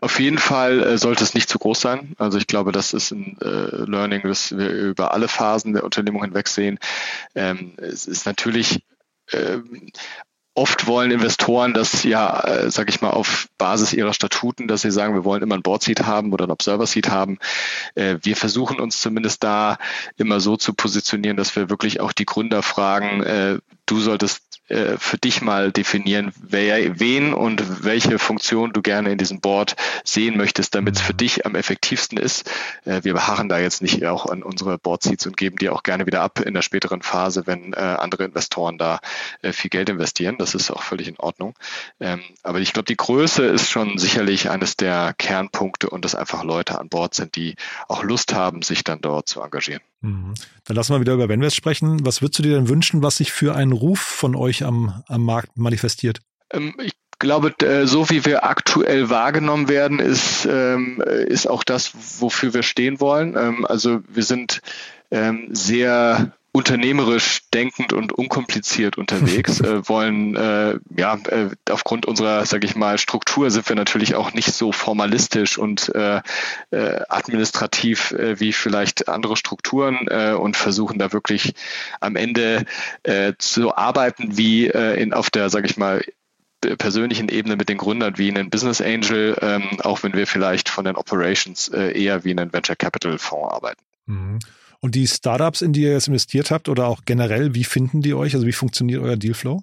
Auf 0.00 0.20
jeden 0.20 0.38
Fall 0.38 0.82
äh, 0.82 0.98
sollte 0.98 1.24
es 1.24 1.34
nicht 1.34 1.48
zu 1.48 1.58
groß 1.58 1.80
sein. 1.80 2.14
Also 2.18 2.38
ich 2.38 2.46
glaube, 2.46 2.72
das 2.72 2.92
ist 2.92 3.10
ein 3.10 3.36
äh, 3.40 3.84
Learning, 3.84 4.22
das 4.22 4.56
wir 4.56 4.70
über 4.70 5.12
alle 5.12 5.28
Phasen 5.28 5.72
der 5.72 5.84
Unternehmung 5.84 6.22
hinweg 6.22 6.46
sehen. 6.48 6.78
Ähm, 7.34 7.74
es 7.78 8.06
ist 8.06 8.26
natürlich 8.26 8.84
ähm, 9.32 9.90
Oft 10.54 10.86
wollen 10.86 11.10
Investoren 11.10 11.72
das 11.72 12.02
ja, 12.02 12.40
äh, 12.40 12.70
sage 12.70 12.90
ich 12.90 13.00
mal, 13.00 13.10
auf 13.10 13.48
Basis 13.56 13.94
ihrer 13.94 14.12
Statuten, 14.12 14.68
dass 14.68 14.82
sie 14.82 14.90
sagen, 14.90 15.14
wir 15.14 15.24
wollen 15.24 15.42
immer 15.42 15.54
ein 15.54 15.62
Board 15.62 15.82
Seat 15.82 16.04
haben 16.04 16.32
oder 16.32 16.46
ein 16.46 16.50
Observer 16.50 16.86
Seat 16.86 17.08
haben. 17.08 17.38
Äh, 17.94 18.16
wir 18.22 18.36
versuchen 18.36 18.78
uns 18.78 19.00
zumindest 19.00 19.42
da 19.42 19.78
immer 20.18 20.40
so 20.40 20.58
zu 20.58 20.74
positionieren, 20.74 21.38
dass 21.38 21.56
wir 21.56 21.70
wirklich 21.70 22.00
auch 22.00 22.12
die 22.12 22.26
Gründer 22.26 22.62
fragen, 22.62 23.22
äh, 23.22 23.58
du 23.86 24.00
solltest 24.00 24.51
äh, 24.72 24.96
für 24.98 25.18
dich 25.18 25.42
mal 25.42 25.70
definieren, 25.70 26.32
wer, 26.40 26.98
wen 26.98 27.34
und 27.34 27.84
welche 27.84 28.18
Funktion 28.18 28.72
du 28.72 28.80
gerne 28.80 29.12
in 29.12 29.18
diesem 29.18 29.40
Board 29.40 29.76
sehen 30.02 30.36
möchtest, 30.36 30.74
damit 30.74 30.96
es 30.96 31.02
für 31.02 31.12
mhm. 31.12 31.18
dich 31.18 31.46
am 31.46 31.54
effektivsten 31.54 32.18
ist. 32.18 32.50
Äh, 32.84 33.04
wir 33.04 33.12
beharren 33.12 33.48
da 33.48 33.58
jetzt 33.58 33.82
nicht 33.82 34.04
auch 34.06 34.26
an 34.26 34.42
unsere 34.42 34.78
Board 34.78 35.02
Seats 35.02 35.26
und 35.26 35.36
geben 35.36 35.56
die 35.56 35.68
auch 35.68 35.82
gerne 35.82 36.06
wieder 36.06 36.22
ab 36.22 36.40
in 36.40 36.54
der 36.54 36.62
späteren 36.62 37.02
Phase, 37.02 37.46
wenn 37.46 37.74
äh, 37.74 37.76
andere 37.76 38.24
Investoren 38.24 38.78
da 38.78 39.00
viel 39.42 39.70
Geld 39.70 39.88
investieren. 39.88 40.36
Das 40.38 40.54
ist 40.54 40.70
auch 40.70 40.82
völlig 40.82 41.08
in 41.08 41.18
Ordnung. 41.18 41.54
Ähm, 42.00 42.22
aber 42.42 42.60
ich 42.60 42.72
glaube, 42.72 42.86
die 42.86 42.96
Größe 42.96 43.44
ist 43.44 43.68
schon 43.68 43.98
sicherlich 43.98 44.50
eines 44.50 44.76
der 44.76 45.14
Kernpunkte 45.18 45.90
und 45.90 46.04
dass 46.04 46.14
einfach 46.14 46.44
Leute 46.44 46.78
an 46.78 46.88
Bord 46.88 47.14
sind, 47.14 47.36
die 47.36 47.56
auch 47.88 48.02
Lust 48.02 48.34
haben, 48.34 48.62
sich 48.62 48.84
dann 48.84 49.00
dort 49.00 49.28
zu 49.28 49.40
engagieren. 49.42 49.82
Mhm. 50.02 50.34
Dann 50.64 50.76
lassen 50.76 50.94
wir 50.94 51.00
wieder 51.00 51.14
über 51.14 51.28
Venvest 51.28 51.56
sprechen. 51.56 52.04
Was 52.04 52.20
würdest 52.20 52.38
du 52.38 52.42
dir 52.42 52.54
denn 52.54 52.68
wünschen, 52.68 53.02
was 53.02 53.16
sich 53.16 53.32
für 53.32 53.54
einen 53.54 53.72
Ruf 53.72 54.00
von 54.00 54.36
euch 54.36 54.64
am, 54.64 55.02
am 55.08 55.24
Markt 55.24 55.56
manifestiert? 55.56 56.20
Ähm, 56.50 56.74
ich 56.82 56.92
glaube, 57.18 57.54
so 57.84 58.10
wie 58.10 58.24
wir 58.24 58.44
aktuell 58.44 59.08
wahrgenommen 59.08 59.68
werden, 59.68 60.00
ist, 60.00 60.44
ähm, 60.50 61.00
ist 61.00 61.48
auch 61.48 61.62
das, 61.62 61.92
wofür 62.20 62.52
wir 62.52 62.64
stehen 62.64 63.00
wollen. 63.00 63.36
Ähm, 63.36 63.64
also 63.64 64.00
wir 64.08 64.24
sind 64.24 64.60
sehr 65.50 66.32
unternehmerisch 66.52 67.40
denkend 67.54 67.94
und 67.94 68.12
unkompliziert 68.12 68.98
unterwegs, 68.98 69.60
äh, 69.60 69.88
wollen 69.88 70.36
äh, 70.36 70.78
ja 70.96 71.18
äh, 71.28 71.48
aufgrund 71.70 72.04
unserer, 72.04 72.44
sage 72.44 72.66
ich 72.66 72.76
mal, 72.76 72.98
Struktur 72.98 73.50
sind 73.50 73.68
wir 73.68 73.76
natürlich 73.76 74.14
auch 74.14 74.34
nicht 74.34 74.52
so 74.52 74.70
formalistisch 74.70 75.56
und 75.56 75.94
äh, 75.94 76.20
äh, 76.70 77.00
administrativ 77.08 78.12
äh, 78.12 78.38
wie 78.38 78.52
vielleicht 78.52 79.08
andere 79.08 79.36
Strukturen 79.36 80.06
äh, 80.08 80.34
und 80.34 80.56
versuchen 80.58 80.98
da 80.98 81.12
wirklich 81.12 81.54
am 82.00 82.16
Ende 82.16 82.66
äh, 83.02 83.32
zu 83.38 83.74
arbeiten 83.74 84.36
wie 84.36 84.66
äh, 84.66 85.00
in 85.02 85.14
auf 85.14 85.30
der, 85.30 85.48
sage 85.48 85.66
ich 85.66 85.78
mal, 85.78 86.02
persönlichen 86.78 87.28
Ebene 87.28 87.56
mit 87.56 87.68
den 87.68 87.78
Gründern 87.78 88.18
wie 88.18 88.28
einen 88.28 88.50
Business 88.50 88.80
Angel, 88.80 89.36
ähm, 89.40 89.80
auch 89.82 90.02
wenn 90.02 90.12
wir 90.12 90.26
vielleicht 90.26 90.68
von 90.68 90.84
den 90.84 90.96
Operations 90.96 91.68
äh, 91.68 91.98
eher 92.00 92.24
wie 92.24 92.30
einen 92.30 92.52
Venture 92.52 92.76
Capital 92.76 93.18
Fonds 93.18 93.52
arbeiten. 93.52 93.82
Mhm. 94.06 94.38
Und 94.84 94.96
die 94.96 95.06
Startups, 95.06 95.62
in 95.62 95.72
die 95.72 95.82
ihr 95.82 95.92
jetzt 95.92 96.08
investiert 96.08 96.50
habt 96.50 96.68
oder 96.68 96.88
auch 96.88 97.02
generell, 97.04 97.54
wie 97.54 97.62
finden 97.62 98.02
die 98.02 98.14
euch? 98.14 98.34
Also 98.34 98.46
wie 98.46 98.52
funktioniert 98.52 99.00
euer 99.00 99.16
Dealflow? 99.16 99.62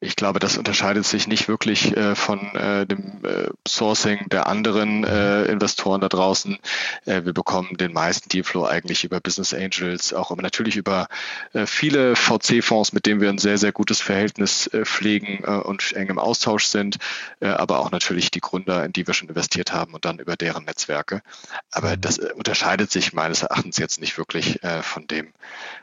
Ich 0.00 0.16
glaube, 0.16 0.38
das 0.38 0.56
unterscheidet 0.56 1.04
sich 1.04 1.26
nicht 1.26 1.48
wirklich 1.48 1.96
äh, 1.96 2.14
von 2.14 2.54
äh, 2.54 2.86
dem 2.86 3.24
äh, 3.24 3.48
Sourcing 3.68 4.28
der 4.30 4.46
anderen 4.46 5.04
äh, 5.04 5.44
Investoren 5.44 6.00
da 6.00 6.08
draußen. 6.08 6.58
Äh, 7.04 7.24
wir 7.24 7.34
bekommen 7.34 7.76
den 7.76 7.92
meisten 7.92 8.28
Dealflow 8.30 8.64
eigentlich 8.64 9.04
über 9.04 9.20
Business 9.20 9.52
Angels, 9.52 10.14
auch 10.14 10.34
natürlich 10.36 10.76
über 10.76 11.08
äh, 11.52 11.66
viele 11.66 12.16
VC-Fonds, 12.16 12.92
mit 12.92 13.04
denen 13.04 13.20
wir 13.20 13.28
ein 13.28 13.38
sehr, 13.38 13.58
sehr 13.58 13.72
gutes 13.72 14.00
Verhältnis 14.00 14.70
pflegen 14.84 15.44
und 15.44 15.92
eng 15.92 16.08
im 16.08 16.18
Austausch 16.18 16.66
sind, 16.66 16.98
aber 17.40 17.80
auch 17.80 17.90
natürlich 17.90 18.30
die 18.30 18.40
Gründer, 18.40 18.84
in 18.84 18.92
die 18.92 19.06
wir 19.06 19.14
schon 19.14 19.28
investiert 19.28 19.72
haben 19.72 19.94
und 19.94 20.04
dann 20.04 20.18
über 20.18 20.36
deren 20.36 20.64
Netzwerke. 20.64 21.22
Aber 21.70 21.96
das 21.96 22.18
unterscheidet 22.18 22.90
sich 22.90 23.12
meines 23.12 23.42
Erachtens 23.42 23.78
jetzt 23.78 24.00
nicht 24.00 24.18
wirklich 24.18 24.60
von 24.82 25.06
dem, 25.06 25.32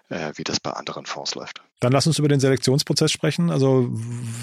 wie 0.10 0.44
das 0.44 0.60
bei 0.60 0.72
anderen 0.72 1.06
Fonds 1.06 1.36
läuft. 1.36 1.62
Dann 1.80 1.92
lass 1.92 2.08
uns 2.08 2.18
über 2.18 2.28
den 2.28 2.40
Selektionsprozess 2.40 3.12
sprechen. 3.12 3.52
Also 3.52 3.90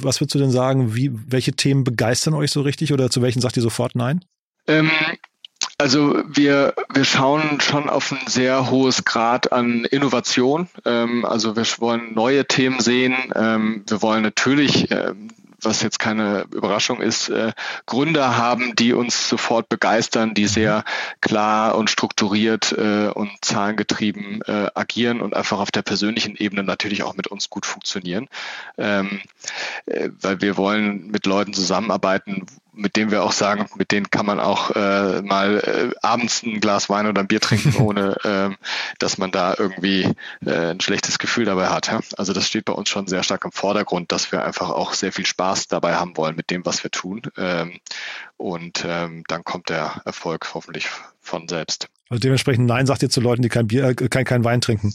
was 0.01 0.21
würdest 0.21 0.35
du 0.35 0.39
denn 0.39 0.51
sagen, 0.51 0.95
wie, 0.95 1.11
welche 1.13 1.53
Themen 1.53 1.85
begeistern 1.85 2.35
euch 2.35 2.51
so 2.51 2.61
richtig 2.61 2.93
oder 2.93 3.11
zu 3.11 3.23
welchen 3.23 3.41
sagt 3.41 3.57
ihr 3.57 3.63
sofort 3.63 3.97
nein? 3.97 4.25
Ähm, 4.67 4.91
also 5.79 6.23
wir, 6.29 6.75
wir 6.93 7.05
schauen 7.05 7.61
schon 7.61 7.91
auf 7.91 8.13
ein 8.13 8.27
sehr 8.29 8.71
hohes 8.71 9.05
Grad 9.05 9.53
an 9.53 9.85
Innovation. 9.85 10.69
Ähm, 10.85 11.25
also 11.25 11.57
wir 11.57 11.65
wollen 11.79 12.15
neue 12.15 12.47
Themen 12.47 12.81
sehen. 12.81 13.17
Ähm, 13.35 13.85
wir 13.89 14.01
wollen 14.01 14.23
natürlich 14.23 14.91
ähm, 14.93 15.31
was 15.65 15.83
jetzt 15.83 15.99
keine 15.99 16.47
Überraschung 16.53 17.01
ist, 17.01 17.29
äh, 17.29 17.53
Gründer 17.87 18.37
haben, 18.37 18.75
die 18.77 18.93
uns 18.93 19.29
sofort 19.29 19.69
begeistern, 19.69 20.35
die 20.35 20.47
sehr 20.47 20.85
klar 21.21 21.77
und 21.77 21.91
strukturiert 21.91 22.73
äh, 22.73 23.09
und 23.09 23.31
zahlengetrieben 23.43 24.43
äh, 24.43 24.71
agieren 24.75 25.21
und 25.21 25.35
einfach 25.35 25.59
auf 25.59 25.71
der 25.71 25.83
persönlichen 25.83 26.37
Ebene 26.37 26.63
natürlich 26.65 27.03
auch 27.03 27.15
mit 27.15 27.27
uns 27.27 27.51
gut 27.51 27.67
funktionieren. 27.67 28.29
Ähm, 28.79 29.21
äh, 29.87 30.11
weil 30.21 30.41
wir 30.41 30.57
wollen 30.57 31.09
mit 31.09 31.27
Leuten 31.27 31.53
zusammenarbeiten, 31.53 32.47
mit 32.75 32.97
dem 32.97 33.11
wir 33.11 33.23
auch 33.23 33.33
sagen, 33.33 33.67
mit 33.77 33.93
denen 33.93 34.11
kann 34.11 34.27
man 34.27 34.41
auch 34.41 34.71
äh, 34.71 35.23
mal 35.23 35.59
äh, 35.59 35.95
abends 36.03 36.43
ein 36.43 36.61
Glas 36.61 36.89
Wein 36.89 37.07
oder 37.07 37.21
ein 37.21 37.29
Bier 37.29 37.41
trinken, 37.41 37.77
ohne 37.83 38.17
ähm, 38.25 38.57
dass 38.99 39.19
man 39.19 39.31
da 39.31 39.55
irgendwie 39.57 40.15
äh, 40.45 40.71
ein 40.71 40.81
schlechtes 40.81 41.19
Gefühl 41.19 41.45
dabei 41.45 41.69
hat. 41.69 41.89
Ja? 41.89 42.01
Also 42.17 42.33
das 42.33 42.47
steht 42.47 42.65
bei 42.65 42.73
uns 42.73 42.89
schon 42.89 43.07
sehr 43.07 43.23
stark 43.23 43.45
im 43.45 43.53
Vordergrund, 43.53 44.13
dass 44.13 44.33
wir 44.33 44.45
einfach 44.45 44.71
auch 44.71 44.95
sehr 44.95 45.13
viel 45.13 45.27
Spaß 45.27 45.69
dabei 45.69 45.97
haben 45.97 46.17
wollen 46.17 46.37
mit 46.37 46.51
dem, 46.51 46.65
was 46.67 46.83
wir 46.83 46.91
tun. 46.91 47.23
Ähm, 47.37 47.81
und 48.37 48.85
ähm, 48.87 49.25
dann 49.29 49.45
kommt 49.45 49.69
der 49.69 50.03
Erfolg 50.05 50.55
hoffentlich 50.55 50.89
von 51.21 51.49
selbst. 51.49 51.89
Also 52.15 52.21
dementsprechend 52.21 52.67
Nein 52.67 52.87
sagt 52.87 53.03
ihr 53.03 53.11
zu 53.11 53.21
Leuten, 53.21 53.43
die 53.43 53.49
kein 53.49 53.67
Bier, 53.67 53.87
äh, 53.87 53.95
kein, 53.95 54.25
kein 54.25 54.45
Wein 54.45 54.61
trinken. 54.61 54.95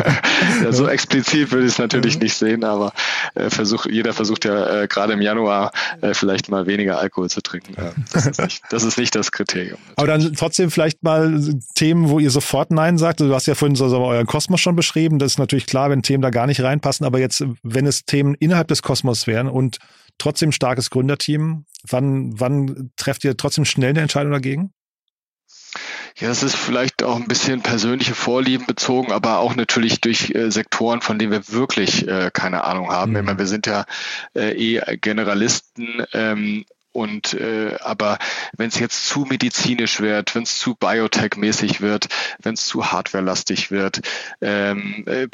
ja, 0.62 0.70
so 0.70 0.86
explizit 0.86 1.50
würde 1.50 1.66
ich 1.66 1.72
es 1.72 1.78
natürlich 1.80 2.20
nicht 2.20 2.36
sehen, 2.36 2.62
aber 2.62 2.92
äh, 3.34 3.50
versuch, 3.50 3.86
jeder 3.86 4.12
versucht 4.12 4.44
ja 4.44 4.82
äh, 4.82 4.86
gerade 4.86 5.14
im 5.14 5.20
Januar 5.20 5.72
äh, 6.02 6.14
vielleicht 6.14 6.50
mal 6.50 6.68
weniger 6.68 7.00
Alkohol 7.00 7.28
zu 7.28 7.40
trinken. 7.40 7.74
Äh, 7.74 7.90
das, 8.12 8.26
ist 8.26 8.40
nicht, 8.40 8.62
das, 8.70 8.84
ist 8.84 8.96
nicht, 8.96 9.12
das 9.16 9.32
Kriterium. 9.32 9.76
Natürlich. 9.80 9.92
Aber 9.96 10.06
dann 10.06 10.34
trotzdem 10.34 10.70
vielleicht 10.70 11.02
mal 11.02 11.42
Themen, 11.74 12.08
wo 12.08 12.20
ihr 12.20 12.30
sofort 12.30 12.70
Nein 12.70 12.96
sagt. 12.96 13.20
Also 13.20 13.30
du 13.30 13.34
hast 13.34 13.46
ja 13.46 13.56
vorhin 13.56 13.74
so, 13.74 13.88
so 13.88 13.98
euren 13.98 14.26
Kosmos 14.26 14.60
schon 14.60 14.76
beschrieben. 14.76 15.18
Das 15.18 15.32
ist 15.32 15.38
natürlich 15.40 15.66
klar, 15.66 15.90
wenn 15.90 16.02
Themen 16.02 16.22
da 16.22 16.30
gar 16.30 16.46
nicht 16.46 16.60
reinpassen. 16.60 17.04
Aber 17.04 17.18
jetzt, 17.18 17.44
wenn 17.64 17.86
es 17.88 18.04
Themen 18.04 18.36
innerhalb 18.36 18.68
des 18.68 18.82
Kosmos 18.82 19.26
wären 19.26 19.48
und 19.48 19.78
trotzdem 20.18 20.52
starkes 20.52 20.90
Gründerteam, 20.90 21.64
wann, 21.88 22.38
wann 22.38 22.92
trefft 22.96 23.24
ihr 23.24 23.36
trotzdem 23.36 23.64
schnell 23.64 23.90
eine 23.90 24.02
Entscheidung 24.02 24.30
dagegen? 24.30 24.72
Ja, 26.18 26.28
das 26.28 26.42
ist 26.42 26.56
vielleicht 26.56 27.02
auch 27.02 27.16
ein 27.16 27.26
bisschen 27.26 27.62
persönliche 27.62 28.14
Vorlieben 28.14 28.66
bezogen, 28.66 29.12
aber 29.12 29.38
auch 29.38 29.54
natürlich 29.54 30.00
durch 30.00 30.34
äh, 30.34 30.50
Sektoren, 30.50 31.00
von 31.00 31.18
denen 31.18 31.32
wir 31.32 31.48
wirklich 31.48 32.06
äh, 32.06 32.30
keine 32.32 32.64
Ahnung 32.64 32.90
haben. 32.90 33.12
Mhm. 33.12 33.18
Ich 33.18 33.22
meine, 33.24 33.38
wir 33.38 33.46
sind 33.46 33.66
ja 33.66 33.84
äh, 34.34 34.52
eh 34.52 34.96
Generalisten 34.98 36.04
ähm, 36.12 36.64
und 36.92 37.34
äh, 37.34 37.76
aber 37.80 38.18
wenn 38.56 38.68
es 38.68 38.78
jetzt 38.78 39.06
zu 39.08 39.20
medizinisch 39.20 40.00
wird, 40.00 40.34
wenn 40.34 40.42
es 40.42 40.58
zu 40.58 40.74
Biotech-mäßig 40.74 41.80
wird, 41.80 42.08
wenn 42.42 42.54
es 42.54 42.66
zu 42.66 42.92
Hardware-lastig 42.92 43.70
wird, 43.70 44.02
ähm, 44.40 45.04
äh, 45.06 45.28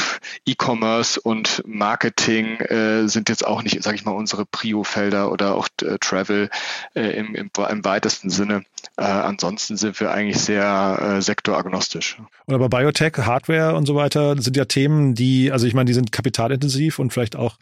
E-Commerce 0.46 1.20
und 1.20 1.62
Marketing 1.66 2.60
äh, 2.60 3.08
sind 3.08 3.28
jetzt 3.28 3.46
auch 3.46 3.62
nicht, 3.62 3.82
sage 3.82 3.96
ich 3.96 4.04
mal, 4.04 4.12
unsere 4.12 4.46
Prio-Felder 4.46 5.32
oder 5.32 5.54
auch 5.54 5.68
äh, 5.82 5.98
Travel 5.98 6.50
äh, 6.94 7.10
im, 7.10 7.34
im, 7.34 7.50
im 7.68 7.84
weitesten 7.84 8.30
Sinne. 8.30 8.62
Äh, 8.96 9.02
ansonsten 9.02 9.76
sind 9.76 9.98
wir 10.00 10.10
eigentlich 10.12 10.38
sehr 10.38 11.16
äh, 11.18 11.22
sektoragnostisch. 11.22 12.18
Und 12.46 12.54
aber 12.54 12.68
Biotech, 12.68 13.16
Hardware 13.18 13.74
und 13.74 13.86
so 13.86 13.94
weiter 13.94 14.40
sind 14.40 14.56
ja 14.56 14.64
Themen, 14.64 15.14
die, 15.14 15.50
also 15.52 15.66
ich 15.66 15.74
meine, 15.74 15.86
die 15.86 15.94
sind 15.94 16.12
kapitalintensiv 16.12 16.98
und 16.98 17.12
vielleicht 17.12 17.36
auch 17.36 17.56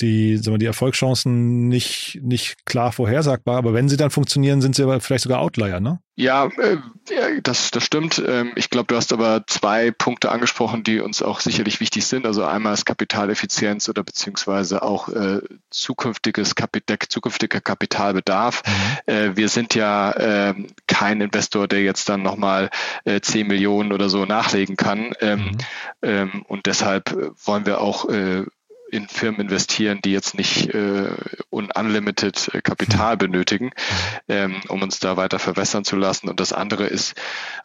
die, 0.00 0.36
sagen 0.36 0.54
wir, 0.54 0.58
die 0.58 0.66
Erfolgschancen 0.66 1.68
nicht, 1.68 2.18
nicht 2.22 2.66
klar 2.66 2.92
vorhersagbar, 2.92 3.56
aber 3.56 3.74
wenn 3.74 3.88
sie 3.88 3.96
dann 3.96 4.10
funktionieren, 4.10 4.60
sind 4.60 4.74
sie 4.74 4.82
aber 4.82 5.00
vielleicht 5.00 5.24
sogar 5.24 5.40
Outlier, 5.40 5.80
ne? 5.80 6.00
Ja, 6.16 6.46
äh, 6.58 6.76
das, 7.42 7.72
das 7.72 7.84
stimmt. 7.84 8.22
Ähm, 8.24 8.52
ich 8.54 8.70
glaube, 8.70 8.86
du 8.86 8.96
hast 8.96 9.12
aber 9.12 9.42
zwei 9.48 9.90
Punkte 9.90 10.30
angesprochen, 10.30 10.84
die 10.84 11.00
uns 11.00 11.22
auch 11.22 11.40
sicherlich 11.40 11.80
wichtig 11.80 12.06
sind. 12.06 12.24
Also 12.24 12.44
einmal 12.44 12.72
ist 12.72 12.86
Kapitaleffizienz 12.86 13.88
oder 13.88 14.04
beziehungsweise 14.04 14.82
auch 14.82 15.08
äh, 15.08 15.40
zukünftiges 15.70 16.54
Kapit 16.54 16.84
zukünftiger 17.08 17.60
Kapitalbedarf. 17.60 18.62
Mhm. 18.64 19.12
Äh, 19.12 19.36
wir 19.36 19.48
sind 19.48 19.74
ja 19.74 20.12
äh, 20.12 20.54
kein 20.86 21.20
Investor, 21.20 21.66
der 21.66 21.82
jetzt 21.82 22.08
dann 22.08 22.22
nochmal 22.22 22.70
äh, 23.04 23.20
10 23.20 23.48
Millionen 23.48 23.90
oder 23.90 24.08
so 24.08 24.24
nachlegen 24.24 24.76
kann. 24.76 25.14
Ähm, 25.20 25.40
mhm. 25.40 25.58
ähm, 26.02 26.44
und 26.46 26.66
deshalb 26.66 27.34
wollen 27.44 27.66
wir 27.66 27.80
auch 27.80 28.08
äh, 28.08 28.44
in 28.94 29.08
Firmen 29.08 29.40
investieren, 29.40 30.00
die 30.02 30.12
jetzt 30.12 30.34
nicht 30.36 30.72
äh, 30.72 31.10
unlimited 31.50 32.50
äh, 32.54 32.62
Kapital 32.62 33.16
benötigen, 33.16 33.72
ähm, 34.28 34.60
um 34.68 34.82
uns 34.82 35.00
da 35.00 35.16
weiter 35.16 35.40
verwässern 35.40 35.84
zu 35.84 35.96
lassen. 35.96 36.28
Und 36.28 36.38
das 36.38 36.52
andere 36.52 36.86
ist 36.86 37.14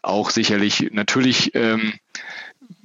auch 0.02 0.30
sicherlich 0.30 0.90
natürlich 0.92 1.54
ähm, 1.54 1.94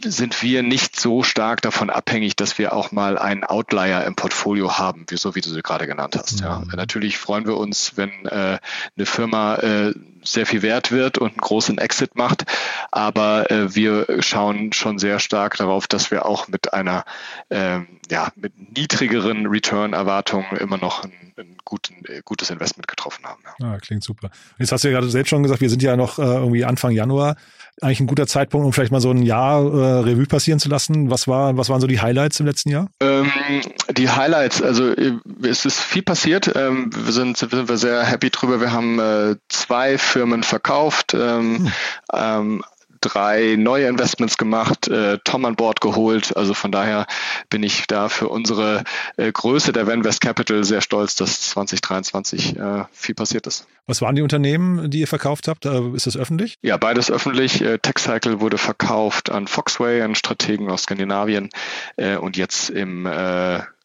sind 0.04 0.42
wir 0.42 0.63
nicht 0.63 1.00
so 1.00 1.24
stark 1.24 1.62
davon 1.62 1.89
abhängig, 1.89 2.36
dass 2.36 2.58
wir 2.58 2.74
auch 2.74 2.92
mal 2.92 3.18
einen 3.18 3.44
Outlier 3.44 4.04
im 4.06 4.15
Portfolio 4.15 4.77
haben, 4.77 5.06
wie, 5.10 5.18
so 5.18 5.36
wie 5.36 5.42
du 5.42 5.50
sie 5.50 5.62
gerade 5.62 5.88
genannt 5.88 6.15
hast. 6.18 6.42
Ja. 6.42 6.60
Mhm. 6.60 6.72
Natürlich 6.75 7.18
freuen 7.18 7.46
wir 7.46 7.58
uns, 7.58 7.94
wenn 7.96 8.10
äh, 8.25 8.60
eine 8.98 9.06
Firma 9.06 9.56
äh, 9.56 9.94
sehr 10.24 10.46
viel 10.46 10.62
wert 10.62 10.92
wird 10.92 11.18
und 11.18 11.30
einen 11.30 11.38
großen 11.38 11.77
Exit 11.77 12.15
macht, 12.15 12.46
aber 12.92 13.51
äh, 13.51 13.75
wir 13.75 14.08
schauen 14.22 14.74
schon 14.74 14.98
sehr 14.98 15.20
stark 15.20 15.58
darauf, 15.58 15.88
dass 15.88 16.10
wir 16.10 16.25
auch 16.25 16.48
mit 16.48 16.74
einer 16.74 17.06
ähm, 17.50 17.88
ja, 18.10 18.30
mit 18.36 18.54
niedrigeren 18.75 19.48
Return-Erwartungen 19.48 20.58
immer 20.58 20.77
noch 20.77 21.04
ein, 21.04 21.12
ein 21.38 21.58
guten, 21.63 22.06
äh, 22.06 22.22
gutes 22.24 22.50
Investment 22.50 22.88
getroffen 22.88 23.25
haben. 23.25 23.42
Ja. 23.60 23.74
Ah, 23.74 23.77
klingt 23.77 24.04
super. 24.04 24.30
Jetzt 24.58 24.72
hast 24.72 24.84
du 24.84 24.89
ja 24.89 24.94
gerade 24.96 25.10
selbst 25.10 25.30
schon 25.30 25.44
gesagt, 25.44 25.62
wir 25.62 25.70
sind 25.70 25.82
ja 25.84 25.96
noch 25.96 26.20
äh, 26.20 26.24
irgendwie 26.24 26.65
Anfang 26.65 26.92
Januar 26.92 27.36
eigentlich 27.82 28.00
ein 28.00 28.08
guter 28.08 28.27
Zeitpunkt, 28.27 28.65
um 28.65 28.74
vielleicht 28.74 28.92
mal 28.92 29.01
so 29.01 29.12
ein 29.12 29.22
Jahr 29.22 29.62
äh, 29.77 30.00
Revue 30.00 30.25
passieren 30.25 30.60
zu 30.60 30.70
lassen. 30.70 31.10
Was 31.10 31.27
war, 31.27 31.55
was 31.58 31.70
waren 31.70 31.82
so 31.82 31.88
die 31.88 32.01
Highlights 32.01 32.39
im 32.39 32.46
letzten 32.46 32.70
Jahr? 32.70 32.89
Ähm, 33.00 33.32
die 33.96 34.10
Highlights, 34.10 34.62
also 34.62 34.91
äh, 34.91 35.13
es 35.44 35.65
ist 35.65 35.79
viel 35.79 36.03
passiert. 36.03 36.51
Ähm, 36.55 36.89
wir 36.94 37.13
sind, 37.13 37.38
sind 37.38 37.51
wir 37.51 37.77
sehr 37.77 38.03
happy 38.03 38.29
drüber. 38.29 38.62
Wir 38.62 38.72
haben 38.72 39.00
äh, 39.00 39.36
zwei 39.50 39.98
Firmen 39.98 40.44
verkauft. 40.44 41.13
Ähm, 41.13 41.72
hm. 42.12 42.63
Drei 43.09 43.55
neue 43.57 43.88
Investments 43.88 44.38
gemacht, 44.38 44.88
äh, 44.88 45.19
Tom 45.24 45.45
an 45.45 45.55
Bord 45.55 45.81
geholt. 45.81 46.35
Also 46.35 46.53
von 46.53 46.71
daher 46.71 47.05
bin 47.50 47.63
ich 47.63 47.88
da 47.88 48.09
für 48.09 48.29
unsere 48.29 48.83
äh, 49.17 49.31
Größe 49.31 49.71
der 49.74 49.88
Venvest 49.88 50.21
Capital 50.21 50.63
sehr 50.63 50.81
stolz, 50.81 51.15
dass 51.15 51.41
2023 51.41 52.57
äh, 52.57 52.83
viel 52.91 53.15
passiert 53.15 53.47
ist. 53.47 53.67
Was 53.88 54.01
waren 54.01 54.15
die 54.15 54.21
Unternehmen, 54.21 54.89
die 54.89 55.01
ihr 55.01 55.07
verkauft 55.07 55.47
habt? 55.47 55.65
Äh, 55.65 55.89
ist 55.93 56.07
das 56.07 56.17
öffentlich? 56.17 56.57
Ja, 56.62 56.77
beides 56.77 57.12
öffentlich. 57.12 57.62
Äh, 57.62 57.77
TechCycle 57.77 58.41
wurde 58.41 58.57
verkauft 58.57 59.29
an 59.29 59.47
Foxway, 59.47 60.01
einen 60.01 60.15
Strategen 60.15 60.69
aus 60.69 60.83
Skandinavien. 60.83 61.50
Äh, 61.97 62.17
und 62.17 62.38
jetzt 62.38 62.69
im 62.69 63.05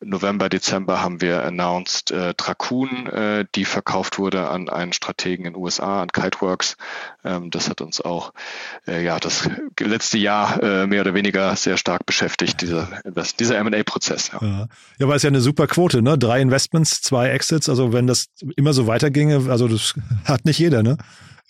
November, 0.02 0.48
Dezember 0.48 1.02
haben 1.02 1.20
wir 1.20 1.44
announced 1.44 2.10
äh, 2.10 2.32
Dracoon, 2.34 3.06
äh, 3.06 3.44
die 3.54 3.66
verkauft 3.66 4.18
wurde 4.18 4.48
an 4.48 4.70
einen 4.70 4.94
Strategen 4.94 5.44
in 5.44 5.52
den 5.52 5.62
USA, 5.62 6.00
an 6.00 6.08
Kiteworks. 6.08 6.78
Ähm, 7.22 7.50
das 7.50 7.68
hat 7.68 7.82
uns 7.82 8.00
auch 8.00 8.32
äh, 8.86 9.04
ja 9.04 9.09
das 9.18 9.48
letzte 9.78 10.18
Jahr 10.18 10.62
äh, 10.62 10.86
mehr 10.86 11.00
oder 11.00 11.14
weniger 11.14 11.56
sehr 11.56 11.76
stark 11.76 12.06
beschäftigt, 12.06 12.60
dieser, 12.60 12.88
dieser 13.38 13.58
M&A-Prozess. 13.58 14.30
Ja. 14.32 14.46
ja. 14.46 14.66
ja, 14.98 15.08
weil 15.08 15.16
es 15.16 15.22
ja 15.22 15.28
eine 15.28 15.40
super 15.40 15.66
Quote, 15.66 16.02
ne? 16.02 16.18
Drei 16.18 16.40
Investments, 16.40 17.00
zwei 17.00 17.30
Exits. 17.30 17.68
Also 17.68 17.92
wenn 17.92 18.06
das 18.06 18.26
immer 18.56 18.72
so 18.72 18.86
weiterginge, 18.86 19.50
also 19.50 19.68
das 19.68 19.94
hat 20.24 20.44
nicht 20.44 20.58
jeder, 20.58 20.82
ne? 20.82 20.96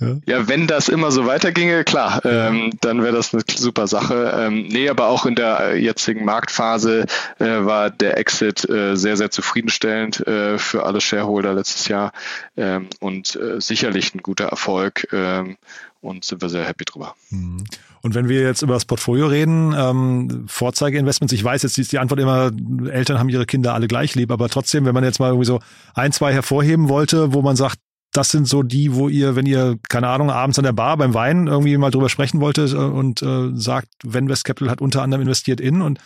Ja. 0.01 0.17
ja, 0.25 0.49
wenn 0.49 0.67
das 0.67 0.89
immer 0.89 1.11
so 1.11 1.27
weiterginge, 1.27 1.85
klar, 1.85 2.25
ähm, 2.25 2.73
dann 2.81 3.03
wäre 3.03 3.15
das 3.15 3.35
eine 3.35 3.43
super 3.47 3.87
Sache. 3.87 4.33
Ähm, 4.35 4.67
nee, 4.69 4.89
aber 4.89 5.09
auch 5.09 5.27
in 5.27 5.35
der 5.35 5.61
äh, 5.61 5.77
jetzigen 5.77 6.25
Marktphase 6.25 7.05
äh, 7.39 7.45
war 7.45 7.91
der 7.91 8.17
Exit 8.17 8.69
äh, 8.69 8.97
sehr, 8.97 9.19
sehr 9.19 9.31
zufriedenstellend 9.31 10.27
äh, 10.27 10.57
für 10.57 10.85
alle 10.85 11.03
Shareholder 11.03 11.53
letztes 11.53 11.89
Jahr 11.89 12.13
ähm, 12.57 12.89
und 13.01 13.37
äh, 13.37 13.61
sicherlich 13.61 14.15
ein 14.15 14.23
guter 14.23 14.47
Erfolg 14.47 15.07
ähm, 15.13 15.59
und 16.01 16.25
sind 16.25 16.41
wir 16.43 16.49
sehr 16.49 16.65
happy 16.65 16.85
drüber. 16.85 17.15
Mhm. 17.31 17.65
Und 18.03 18.15
wenn 18.15 18.29
wir 18.29 18.41
jetzt 18.41 18.63
über 18.63 18.75
das 18.75 18.85
Portfolio 18.85 19.27
reden, 19.27 19.75
ähm, 19.77 20.45
Vorzeigeinvestments, 20.47 21.33
ich 21.33 21.45
weiß 21.45 21.63
jetzt 21.63 21.79
ist 21.79 21.93
die 21.93 21.99
Antwort 21.99 22.21
immer, 22.21 22.51
Eltern 22.91 23.19
haben 23.19 23.29
ihre 23.29 23.47
Kinder 23.47 23.75
alle 23.75 23.89
gleich 23.89 24.15
lieb, 24.15 24.31
aber 24.31 24.49
trotzdem, 24.49 24.87
wenn 24.87 24.95
man 24.95 25.05
jetzt 25.05 25.21
mal 25.21 25.29
irgendwie 25.29 25.47
so 25.47 25.61
ein, 25.95 26.13
zwei 26.13 26.33
hervorheben 26.33 26.89
wollte, 26.89 27.35
wo 27.35 27.43
man 27.43 27.57
sagt, 27.57 27.79
das 28.13 28.31
sind 28.31 28.49
so 28.49 28.63
die, 28.63 28.95
wo 28.95 29.09
ihr, 29.09 29.37
wenn 29.37 29.47
ihr, 29.47 29.79
keine 29.89 30.09
Ahnung, 30.09 30.31
abends 30.31 30.59
an 30.59 30.65
der 30.65 30.73
Bar 30.73 30.97
beim 30.97 31.15
Wein 31.15 31.47
irgendwie 31.47 31.77
mal 31.77 31.91
drüber 31.91 32.09
sprechen 32.09 32.41
wolltet 32.41 32.73
äh, 32.73 32.77
und 32.77 33.23
äh, 33.23 33.51
sagt, 33.55 33.89
wenn 34.03 34.29
West 34.29 34.45
Capital 34.45 34.71
hat 34.71 34.81
unter 34.81 35.03
anderem 35.03 35.23
investiert 35.23 35.61
in 35.61 35.83
und 35.83 36.01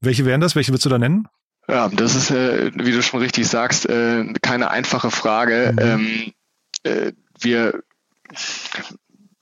welche 0.00 0.24
wären 0.24 0.40
das? 0.40 0.54
Welche 0.54 0.70
würdest 0.70 0.84
du 0.84 0.90
da 0.90 0.98
nennen? 0.98 1.26
Ja, 1.68 1.88
das 1.88 2.14
ist, 2.14 2.30
äh, 2.30 2.70
wie 2.74 2.92
du 2.92 3.02
schon 3.02 3.20
richtig 3.20 3.46
sagst, 3.46 3.86
äh, 3.88 4.24
keine 4.42 4.70
einfache 4.70 5.10
Frage. 5.10 5.72
Mhm. 5.72 5.78
Ähm, 5.78 6.32
äh, 6.84 7.12
wir 7.40 7.82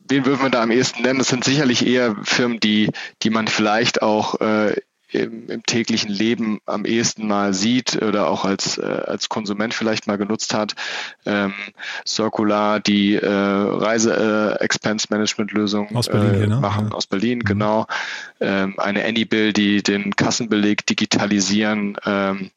wen 0.09 0.27
würden 0.27 0.43
wir 0.43 0.51
da 0.51 0.63
am 0.63 0.71
ehesten 0.71 1.03
nennen? 1.03 1.19
Das 1.19 1.29
sind 1.29 1.45
sicherlich 1.45 1.87
eher 1.87 2.17
Firmen, 2.23 2.61
die, 2.61 2.91
die 3.23 3.31
man 3.31 3.49
vielleicht 3.49 4.03
auch 4.03 4.41
äh, 4.41 4.77
im, 5.13 5.49
im, 5.49 5.63
täglichen 5.63 6.11
Leben 6.11 6.59
am 6.67 6.85
ehesten 6.85 7.29
mal 7.29 7.55
sieht 7.55 8.03
oder 8.03 8.29
auch 8.29 8.45
als, 8.45 8.79
äh, 8.79 8.83
als 8.83 9.29
Konsument 9.29 9.73
vielleicht 9.73 10.07
mal 10.07 10.19
genutzt 10.19 10.55
hat. 10.55 10.75
Ähm, 11.25 11.55
Circular, 12.07 12.79
die 12.81 13.15
äh, 13.15 13.29
Reise-Expense-Management-Lösung 13.29 15.89
äh, 15.91 16.11
äh, 16.11 16.47
ne? 16.47 16.61
machen, 16.61 16.89
ja. 16.91 16.95
aus 16.95 17.07
Berlin, 17.07 17.39
mhm. 17.39 17.45
genau. 17.45 17.87
Ähm, 18.41 18.75
eine 18.79 19.05
Anybill, 19.05 19.53
die 19.53 19.83
den 19.83 20.17
Kassenbeleg 20.17 20.85
digitalisieren. 20.87 21.97
Ähm, 22.05 22.51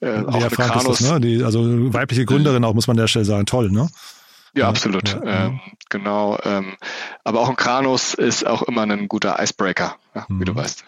äh, 0.00 0.20
auch 0.20 0.34
eine 0.34 0.50
Frank 0.50 0.72
Kranus, 0.72 0.98
das, 0.98 1.12
ne? 1.12 1.20
die, 1.20 1.42
also 1.42 1.94
weibliche 1.94 2.26
Gründerin 2.26 2.62
auch, 2.64 2.74
muss 2.74 2.86
man 2.86 2.96
an 2.96 3.02
der 3.02 3.08
Stelle 3.08 3.24
sagen. 3.24 3.46
Toll, 3.46 3.70
ne? 3.70 3.88
Ja, 4.56 4.68
absolut. 4.68 5.14
Ja. 5.24 5.46
Ähm, 5.46 5.60
genau. 5.90 6.38
Ähm, 6.44 6.76
aber 7.24 7.40
auch 7.40 7.48
ein 7.48 7.56
Kranus 7.56 8.14
ist 8.14 8.46
auch 8.46 8.62
immer 8.62 8.82
ein 8.82 9.06
guter 9.08 9.40
Icebreaker, 9.40 9.96
ja, 10.14 10.26
mhm. 10.28 10.40
wie 10.40 10.44
du 10.44 10.52
mhm. 10.52 10.56
weißt 10.56 10.84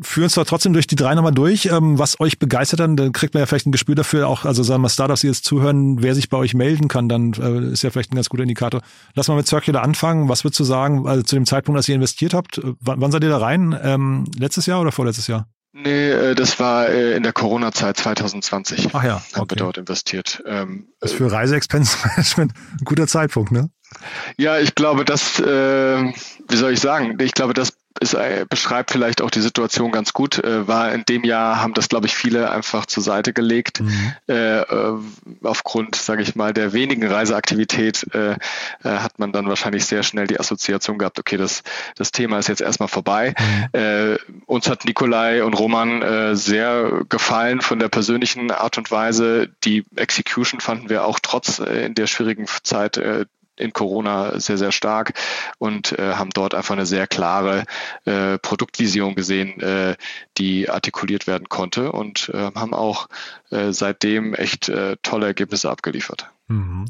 führen 0.00 0.24
uns 0.24 0.34
doch 0.34 0.46
trotzdem 0.46 0.72
durch 0.72 0.86
die 0.86 0.96
drei 0.96 1.14
nochmal 1.14 1.32
durch, 1.32 1.66
ähm, 1.66 1.98
was 1.98 2.18
euch 2.18 2.38
begeistert 2.38 2.80
dann, 2.80 2.96
dann 2.96 3.12
kriegt 3.12 3.34
man 3.34 3.42
ja 3.42 3.46
vielleicht 3.46 3.66
ein 3.66 3.72
Gespür 3.72 3.94
dafür, 3.94 4.26
auch, 4.26 4.44
also 4.44 4.62
sagen 4.62 4.82
wir 4.82 4.88
Startups, 4.88 5.20
die 5.20 5.26
jetzt 5.26 5.44
zuhören, 5.44 6.02
wer 6.02 6.14
sich 6.14 6.30
bei 6.30 6.38
euch 6.38 6.54
melden 6.54 6.88
kann, 6.88 7.08
dann 7.08 7.34
äh, 7.34 7.72
ist 7.72 7.82
ja 7.82 7.90
vielleicht 7.90 8.12
ein 8.12 8.14
ganz 8.14 8.30
guter 8.30 8.42
Indikator. 8.42 8.80
Lass 9.14 9.28
mal 9.28 9.36
mit 9.36 9.46
Circular 9.46 9.82
anfangen. 9.82 10.28
Was 10.28 10.44
würdest 10.44 10.60
du 10.60 10.64
sagen, 10.64 11.06
also 11.06 11.22
zu 11.22 11.36
dem 11.36 11.44
Zeitpunkt, 11.44 11.76
als 11.76 11.88
ihr 11.88 11.94
investiert 11.94 12.32
habt, 12.32 12.60
wann, 12.80 13.00
wann 13.00 13.12
seid 13.12 13.22
ihr 13.22 13.28
da 13.28 13.38
rein? 13.38 13.78
Ähm, 13.82 14.24
letztes 14.38 14.66
Jahr 14.66 14.80
oder 14.80 14.92
vorletztes 14.92 15.26
Jahr? 15.26 15.46
Nee, 15.72 16.10
äh, 16.10 16.34
das 16.34 16.60
war 16.60 16.88
in 16.88 17.22
der 17.22 17.32
Corona-Zeit 17.32 17.96
2020. 17.96 18.90
Ach 18.92 19.02
ja, 19.02 19.16
okay. 19.16 19.40
Haben 19.40 19.50
wir 19.50 19.56
dort 19.56 19.78
investiert. 19.78 20.42
Ähm, 20.46 20.88
das 21.00 21.12
ist 21.12 21.16
für 21.16 21.32
Reiseexpense-Management 21.32 22.52
ein 22.80 22.84
guter 22.84 23.06
Zeitpunkt, 23.06 23.52
ne? 23.52 23.70
Ja, 24.36 24.58
ich 24.58 24.74
glaube, 24.74 25.04
das, 25.04 25.38
äh, 25.40 25.44
wie 25.44 26.56
soll 26.56 26.72
ich 26.72 26.80
sagen, 26.80 27.16
ich 27.20 27.32
glaube, 27.32 27.54
das 27.54 27.72
ist, 28.00 28.14
äh, 28.14 28.46
beschreibt 28.48 28.90
vielleicht 28.90 29.22
auch 29.22 29.30
die 29.30 29.40
Situation 29.40 29.92
ganz 29.92 30.12
gut. 30.12 30.38
Äh, 30.38 30.66
war 30.68 30.92
in 30.92 31.04
dem 31.04 31.24
Jahr 31.24 31.60
haben 31.60 31.74
das, 31.74 31.88
glaube 31.88 32.06
ich, 32.06 32.14
viele 32.14 32.50
einfach 32.50 32.86
zur 32.86 33.02
Seite 33.02 33.32
gelegt. 33.32 33.80
Mhm. 33.80 34.12
Äh, 34.28 34.60
äh 34.60 34.98
aufgrund, 35.42 35.96
sage 35.96 36.22
ich 36.22 36.34
mal, 36.34 36.52
der 36.52 36.72
wenigen 36.72 37.06
Reiseaktivität 37.06 38.06
äh, 38.14 38.32
äh, 38.32 38.36
hat 38.84 39.18
man 39.18 39.32
dann 39.32 39.48
wahrscheinlich 39.48 39.84
sehr 39.86 40.02
schnell 40.02 40.26
die 40.26 40.38
Assoziation 40.38 40.98
gehabt, 40.98 41.18
okay, 41.18 41.36
das, 41.36 41.62
das 41.96 42.12
Thema 42.12 42.38
ist 42.38 42.48
jetzt 42.48 42.60
erstmal 42.60 42.88
vorbei. 42.88 43.34
Mhm. 43.72 44.18
uns 44.46 44.68
hat 44.68 44.84
Nikolai 44.84 45.42
und 45.44 45.54
Roman 45.54 46.36
sehr 46.36 47.04
gefallen 47.08 47.60
von 47.60 47.78
der 47.78 47.88
persönlichen 47.88 48.50
Art 48.50 48.78
und 48.78 48.90
Weise. 48.90 49.48
Die 49.64 49.84
Execution 49.96 50.60
fanden 50.60 50.88
wir 50.88 51.04
auch 51.04 51.18
trotz 51.20 51.58
in 51.58 51.94
der 51.94 52.06
schwierigen 52.06 52.46
Zeit 52.62 53.00
in 53.56 53.72
Corona 53.72 54.38
sehr, 54.40 54.58
sehr 54.58 54.72
stark 54.72 55.12
und 55.58 55.92
äh, 55.98 56.14
haben 56.14 56.30
dort 56.30 56.54
einfach 56.54 56.74
eine 56.74 56.86
sehr 56.86 57.06
klare 57.06 57.64
äh, 58.04 58.38
Produktvision 58.38 59.14
gesehen, 59.14 59.60
äh, 59.60 59.96
die 60.38 60.70
artikuliert 60.70 61.26
werden 61.26 61.48
konnte 61.48 61.92
und 61.92 62.30
äh, 62.32 62.50
haben 62.54 62.74
auch 62.74 63.08
äh, 63.50 63.72
seitdem 63.72 64.34
echt 64.34 64.68
äh, 64.68 64.96
tolle 65.02 65.26
Ergebnisse 65.26 65.70
abgeliefert. 65.70 66.30
Mhm. 66.48 66.86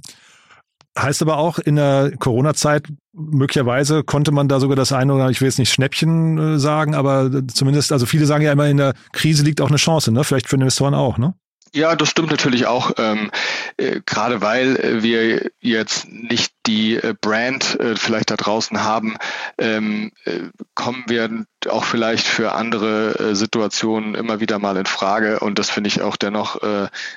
Heißt 0.98 1.22
aber 1.22 1.38
auch, 1.38 1.58
in 1.58 1.76
der 1.76 2.12
Corona-Zeit 2.18 2.86
möglicherweise 3.14 4.04
konnte 4.04 4.30
man 4.30 4.48
da 4.48 4.60
sogar 4.60 4.76
das 4.76 4.92
eine 4.92 5.14
oder 5.14 5.30
ich 5.30 5.40
will 5.40 5.48
jetzt 5.48 5.58
nicht 5.58 5.72
Schnäppchen 5.72 6.58
sagen, 6.58 6.94
aber 6.94 7.30
zumindest, 7.48 7.92
also 7.92 8.04
viele 8.04 8.26
sagen 8.26 8.44
ja 8.44 8.52
immer, 8.52 8.68
in 8.68 8.76
der 8.76 8.92
Krise 9.12 9.42
liegt 9.42 9.62
auch 9.62 9.68
eine 9.68 9.78
Chance, 9.78 10.12
ne? 10.12 10.22
Vielleicht 10.22 10.48
für 10.48 10.56
Investoren 10.56 10.92
auch, 10.92 11.16
ne? 11.16 11.34
Ja, 11.74 11.96
das 11.96 12.10
stimmt 12.10 12.30
natürlich 12.30 12.66
auch, 12.66 12.92
ähm, 12.98 13.30
äh, 13.78 14.02
gerade 14.04 14.42
weil 14.42 14.76
äh, 14.76 15.02
wir 15.02 15.50
jetzt 15.60 16.06
nicht 16.06 16.52
die 16.66 16.96
äh, 16.96 17.14
Brand 17.18 17.80
äh, 17.80 17.96
vielleicht 17.96 18.30
da 18.30 18.36
draußen 18.36 18.84
haben, 18.84 19.16
ähm, 19.56 20.12
äh, 20.26 20.50
kommen 20.74 21.04
wir 21.06 21.46
auch 21.70 21.84
vielleicht 21.84 22.26
für 22.26 22.52
andere 22.52 23.18
äh, 23.18 23.34
Situationen 23.34 24.14
immer 24.14 24.38
wieder 24.38 24.58
mal 24.58 24.76
in 24.76 24.84
Frage. 24.84 25.40
Und 25.40 25.58
das 25.58 25.70
finde 25.70 25.88
ich 25.88 26.02
auch 26.02 26.16
dennoch 26.16 26.60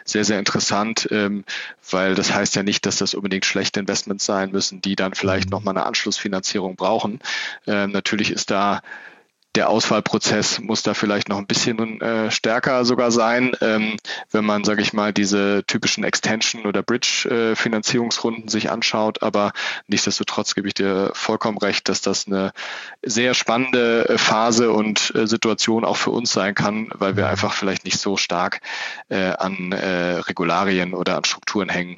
sehr, 0.06 0.24
sehr 0.24 0.40
interessant, 0.40 1.08
ähm, 1.12 1.44
weil 1.90 2.16
das 2.16 2.34
heißt 2.34 2.56
ja 2.56 2.64
nicht, 2.64 2.86
dass 2.86 2.98
das 2.98 3.14
unbedingt 3.14 3.46
schlechte 3.46 3.80
Investments 3.80 4.26
sein 4.26 4.52
müssen, 4.52 4.82
die 4.82 4.96
dann 4.96 5.14
vielleicht 5.14 5.48
mhm. 5.48 5.52
nochmal 5.52 5.76
eine 5.76 5.86
Anschlussfinanzierung 5.86 6.76
brauchen. 6.76 7.20
Ähm, 7.68 7.92
natürlich 7.92 8.32
ist 8.32 8.52
da 8.52 8.82
der 9.56 9.70
Auswahlprozess 9.70 10.60
muss 10.60 10.84
da 10.84 10.94
vielleicht 10.94 11.30
noch 11.30 11.38
ein 11.38 11.48
bisschen 11.48 12.02
äh, 12.02 12.30
stärker 12.30 12.86
sogar 12.86 13.12
sein, 13.12 13.52
ähm, 13.62 13.98
wenn 14.32 14.46
man, 14.46 14.64
sage 14.64 14.82
ich 14.82 14.94
mal, 14.94 15.14
diese 15.14 15.64
typischen 15.66 16.04
Extension- 16.04 16.66
oder 16.66 16.84
Bridge-Finanzierungsrunden 16.84 18.48
äh, 18.48 18.50
sich 18.50 18.70
anschaut. 18.70 19.24
Aber 19.24 19.54
nichtsdestotrotz 19.88 20.56
gebe 20.56 20.68
ich 20.68 20.74
dir 20.74 21.12
vollkommen 21.14 21.58
recht, 21.58 21.88
dass 21.90 22.02
das 22.02 22.28
eine 22.28 22.52
sehr 23.02 23.34
spannende 23.34 24.10
äh, 24.10 24.18
Phase 24.18 24.72
und 24.72 25.14
äh, 25.16 25.28
Situation 25.28 25.86
auch 25.86 25.98
für 25.98 26.12
uns 26.12 26.32
sein 26.32 26.54
kann, 26.56 26.90
weil 26.94 27.16
wir 27.16 27.28
einfach 27.28 27.54
vielleicht 27.54 27.86
nicht 27.86 28.00
so 28.00 28.18
stark 28.18 28.60
äh, 29.10 29.16
an 29.16 29.74
Regularien 29.74 30.94
oder 30.94 31.18
an 31.18 31.24
Strukturen 31.24 31.70
hängen, 31.70 31.98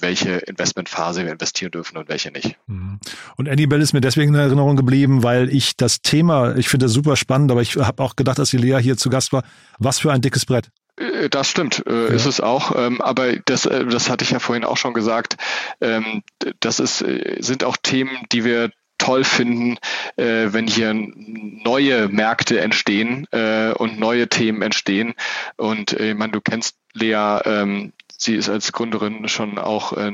welche 0.00 0.36
Investmentphase 0.38 1.24
wir 1.24 1.32
investieren 1.32 1.70
dürfen 1.70 1.96
und 1.96 2.08
welche 2.08 2.30
nicht. 2.30 2.56
Mhm. 2.66 2.98
Und 3.36 3.48
Annie 3.48 3.66
Bell 3.66 3.80
ist 3.80 3.92
mir 3.92 4.00
deswegen 4.00 4.34
in 4.34 4.40
Erinnerung 4.40 4.76
geblieben, 4.76 5.22
weil 5.22 5.48
ich 5.50 5.76
das 5.76 6.02
Thema, 6.02 6.56
ich 6.56 6.68
finde 6.68 6.79
das 6.80 6.92
super 6.92 7.16
spannend, 7.16 7.50
aber 7.50 7.62
ich 7.62 7.76
habe 7.76 8.02
auch 8.02 8.16
gedacht, 8.16 8.38
als 8.38 8.50
die 8.50 8.56
Lea 8.56 8.78
hier 8.80 8.96
zu 8.96 9.10
Gast 9.10 9.32
war, 9.32 9.44
was 9.78 9.98
für 9.98 10.12
ein 10.12 10.20
dickes 10.20 10.46
Brett. 10.46 10.70
Äh, 11.00 11.28
das 11.28 11.48
stimmt, 11.48 11.84
äh, 11.86 12.08
ja. 12.08 12.08
ist 12.08 12.26
es 12.26 12.40
auch. 12.40 12.76
Ähm, 12.76 13.00
aber 13.00 13.36
das, 13.36 13.66
äh, 13.66 13.86
das 13.86 14.10
hatte 14.10 14.24
ich 14.24 14.30
ja 14.30 14.38
vorhin 14.38 14.64
auch 14.64 14.76
schon 14.76 14.94
gesagt. 14.94 15.36
Ähm, 15.80 16.22
das 16.60 16.80
ist, 16.80 17.04
sind 17.38 17.64
auch 17.64 17.76
Themen, 17.82 18.26
die 18.32 18.44
wir 18.44 18.70
toll 18.98 19.24
finden, 19.24 19.78
wenn 20.16 20.66
hier 20.66 20.92
neue 20.92 22.08
Märkte 22.08 22.60
entstehen 22.60 23.26
und 23.30 23.98
neue 23.98 24.28
Themen 24.28 24.60
entstehen. 24.60 25.14
Und 25.56 25.94
ich 25.94 26.14
meine, 26.14 26.32
du 26.32 26.42
kennst 26.42 26.76
Lea, 26.92 27.38
ähm, 27.46 27.94
sie 28.20 28.34
ist 28.34 28.50
als 28.50 28.72
Gründerin 28.72 29.28
schon 29.28 29.58
auch 29.58 29.96
äh, 29.96 30.12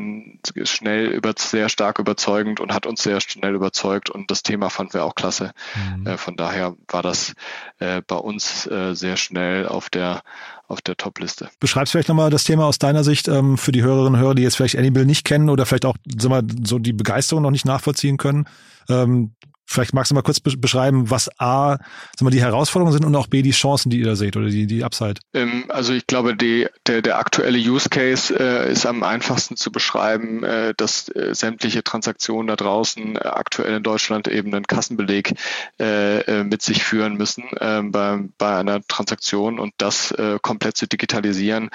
schnell 0.62 1.06
über, 1.08 1.34
sehr 1.36 1.68
stark 1.68 1.98
überzeugend 1.98 2.60
und 2.60 2.72
hat 2.72 2.86
uns 2.86 3.02
sehr 3.02 3.20
schnell 3.20 3.54
überzeugt 3.54 4.10
und 4.10 4.30
das 4.30 4.42
Thema 4.42 4.70
fanden 4.70 4.94
wir 4.94 5.04
auch 5.04 5.16
klasse. 5.16 5.52
Mhm. 5.96 6.06
Äh, 6.06 6.16
von 6.16 6.36
daher 6.36 6.76
war 6.88 7.02
das 7.02 7.34
äh, 7.78 8.02
bei 8.06 8.16
uns 8.16 8.66
äh, 8.68 8.94
sehr 8.94 9.16
schnell 9.16 9.66
auf 9.66 9.90
der 9.90 10.22
auf 10.68 10.80
der 10.80 10.96
Top-Liste. 10.96 11.48
Beschreibst 11.60 11.92
vielleicht 11.92 12.08
nochmal 12.08 12.30
das 12.30 12.42
Thema 12.42 12.64
aus 12.66 12.78
deiner 12.78 13.04
Sicht 13.04 13.28
ähm, 13.28 13.56
für 13.56 13.70
die 13.70 13.82
Hörerinnen 13.82 14.14
und 14.14 14.20
Hörer, 14.20 14.34
die 14.34 14.42
jetzt 14.42 14.56
vielleicht 14.56 14.76
Anybill 14.76 15.04
nicht 15.04 15.24
kennen 15.24 15.48
oder 15.48 15.64
vielleicht 15.64 15.84
auch 15.84 15.96
sag 16.18 16.28
mal, 16.28 16.42
so 16.64 16.80
die 16.80 16.92
Begeisterung 16.92 17.42
noch 17.42 17.52
nicht 17.52 17.66
nachvollziehen 17.66 18.16
können. 18.16 18.48
Ähm, 18.88 19.32
Vielleicht 19.66 19.94
magst 19.94 20.10
du 20.10 20.14
mal 20.14 20.22
kurz 20.22 20.40
beschreiben, 20.40 21.10
was 21.10 21.28
A, 21.40 21.76
sagen 21.76 21.80
wir, 22.20 22.30
die 22.30 22.40
Herausforderungen 22.40 22.92
sind 22.92 23.04
und 23.04 23.14
auch 23.16 23.26
B, 23.26 23.42
die 23.42 23.50
Chancen, 23.50 23.90
die 23.90 23.98
ihr 23.98 24.06
da 24.06 24.16
seht 24.16 24.36
oder 24.36 24.46
die, 24.46 24.66
die 24.66 24.84
Upside. 24.84 25.20
Ähm, 25.34 25.64
also 25.68 25.92
ich 25.92 26.06
glaube, 26.06 26.36
die, 26.36 26.68
der, 26.86 27.02
der 27.02 27.18
aktuelle 27.18 27.58
Use 27.58 27.88
Case 27.88 28.34
äh, 28.38 28.70
ist 28.70 28.86
am 28.86 29.02
einfachsten 29.02 29.56
zu 29.56 29.72
beschreiben, 29.72 30.44
äh, 30.44 30.72
dass 30.76 31.08
äh, 31.08 31.34
sämtliche 31.34 31.82
Transaktionen 31.82 32.46
da 32.46 32.56
draußen 32.56 33.16
äh, 33.16 33.18
aktuell 33.18 33.76
in 33.76 33.82
Deutschland 33.82 34.28
eben 34.28 34.54
einen 34.54 34.66
Kassenbeleg 34.66 35.34
äh, 35.80 36.20
äh, 36.20 36.44
mit 36.44 36.62
sich 36.62 36.84
führen 36.84 37.16
müssen 37.16 37.44
ähm, 37.60 37.90
bei, 37.90 38.20
bei 38.38 38.58
einer 38.58 38.80
Transaktion 38.86 39.58
und 39.58 39.74
das 39.78 40.14
komplett 40.42 40.76
zu 40.76 40.86
digitalisieren. 40.86 41.70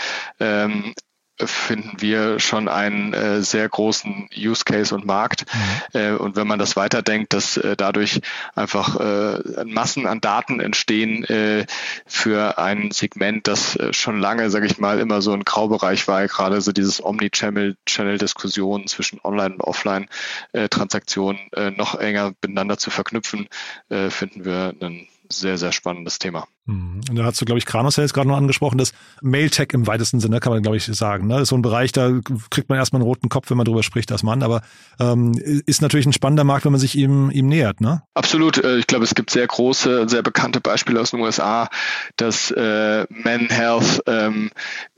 Finden 1.45 2.01
wir 2.01 2.39
schon 2.39 2.67
einen 2.67 3.13
äh, 3.13 3.41
sehr 3.41 3.67
großen 3.67 4.29
Use 4.35 4.63
Case 4.65 4.93
und 4.93 5.05
Markt. 5.05 5.45
Mhm. 5.93 5.99
Äh, 5.99 6.11
und 6.11 6.35
wenn 6.35 6.47
man 6.47 6.59
das 6.59 6.75
weiterdenkt, 6.75 7.33
dass 7.33 7.57
äh, 7.57 7.75
dadurch 7.75 8.21
einfach 8.55 8.99
äh, 8.99 9.63
Massen 9.65 10.07
an 10.07 10.21
Daten 10.21 10.59
entstehen 10.59 11.23
äh, 11.25 11.65
für 12.05 12.57
ein 12.57 12.91
Segment, 12.91 13.47
das 13.47 13.75
äh, 13.75 13.93
schon 13.93 14.19
lange, 14.19 14.49
sage 14.49 14.65
ich 14.65 14.77
mal, 14.77 14.99
immer 14.99 15.21
so 15.21 15.33
ein 15.33 15.43
Graubereich 15.43 16.07
war, 16.07 16.25
gerade 16.27 16.61
so 16.61 16.71
dieses 16.71 17.03
Omni-Channel-Diskussion 17.03 18.87
zwischen 18.87 19.19
Online- 19.23 19.55
und 19.55 19.61
Offline-Transaktionen 19.61 21.39
äh, 21.53 21.71
noch 21.71 21.95
enger 21.95 22.33
miteinander 22.41 22.77
zu 22.77 22.89
verknüpfen, 22.89 23.47
äh, 23.89 24.09
finden 24.09 24.45
wir 24.45 24.73
einen 24.79 25.07
sehr, 25.29 25.57
sehr 25.57 25.71
spannendes 25.71 26.19
Thema. 26.19 26.47
Mhm. 26.65 27.01
Und 27.09 27.15
da 27.15 27.25
hast 27.25 27.41
du, 27.41 27.45
glaube 27.45 27.59
ich, 27.59 27.65
Kranos 27.65 27.95
jetzt 27.95 28.13
gerade 28.13 28.27
noch 28.27 28.37
angesprochen, 28.37 28.77
das 28.77 28.93
Mailtech 29.21 29.69
im 29.73 29.87
weitesten 29.87 30.19
Sinne, 30.19 30.39
kann 30.39 30.53
man, 30.53 30.61
glaube 30.61 30.77
ich, 30.77 30.85
sagen. 30.85 31.27
Ne? 31.27 31.35
Das 31.35 31.43
ist 31.43 31.49
so 31.49 31.57
ein 31.57 31.61
Bereich, 31.61 31.91
da 31.91 32.11
kriegt 32.49 32.69
man 32.69 32.77
erstmal 32.77 33.01
einen 33.01 33.07
roten 33.07 33.29
Kopf, 33.29 33.49
wenn 33.49 33.57
man 33.57 33.65
drüber 33.65 33.83
spricht 33.83 34.11
als 34.11 34.23
Mann, 34.23 34.43
aber 34.43 34.61
ähm, 34.99 35.33
ist 35.65 35.81
natürlich 35.81 36.05
ein 36.05 36.13
spannender 36.13 36.43
Markt, 36.43 36.65
wenn 36.65 36.71
man 36.71 36.81
sich 36.81 36.95
ihm, 36.95 37.31
ihm 37.31 37.47
nähert, 37.47 37.81
ne? 37.81 38.03
Absolut. 38.13 38.63
Äh, 38.63 38.77
ich 38.77 38.87
glaube, 38.87 39.05
es 39.05 39.15
gibt 39.15 39.31
sehr 39.31 39.47
große, 39.47 40.07
sehr 40.07 40.21
bekannte 40.21 40.61
Beispiele 40.61 40.99
aus 40.99 41.11
den 41.11 41.21
USA, 41.21 41.69
dass 42.15 42.51
äh, 42.51 43.05
Men 43.09 43.49
Health 43.49 44.03
ähm, 44.05 44.51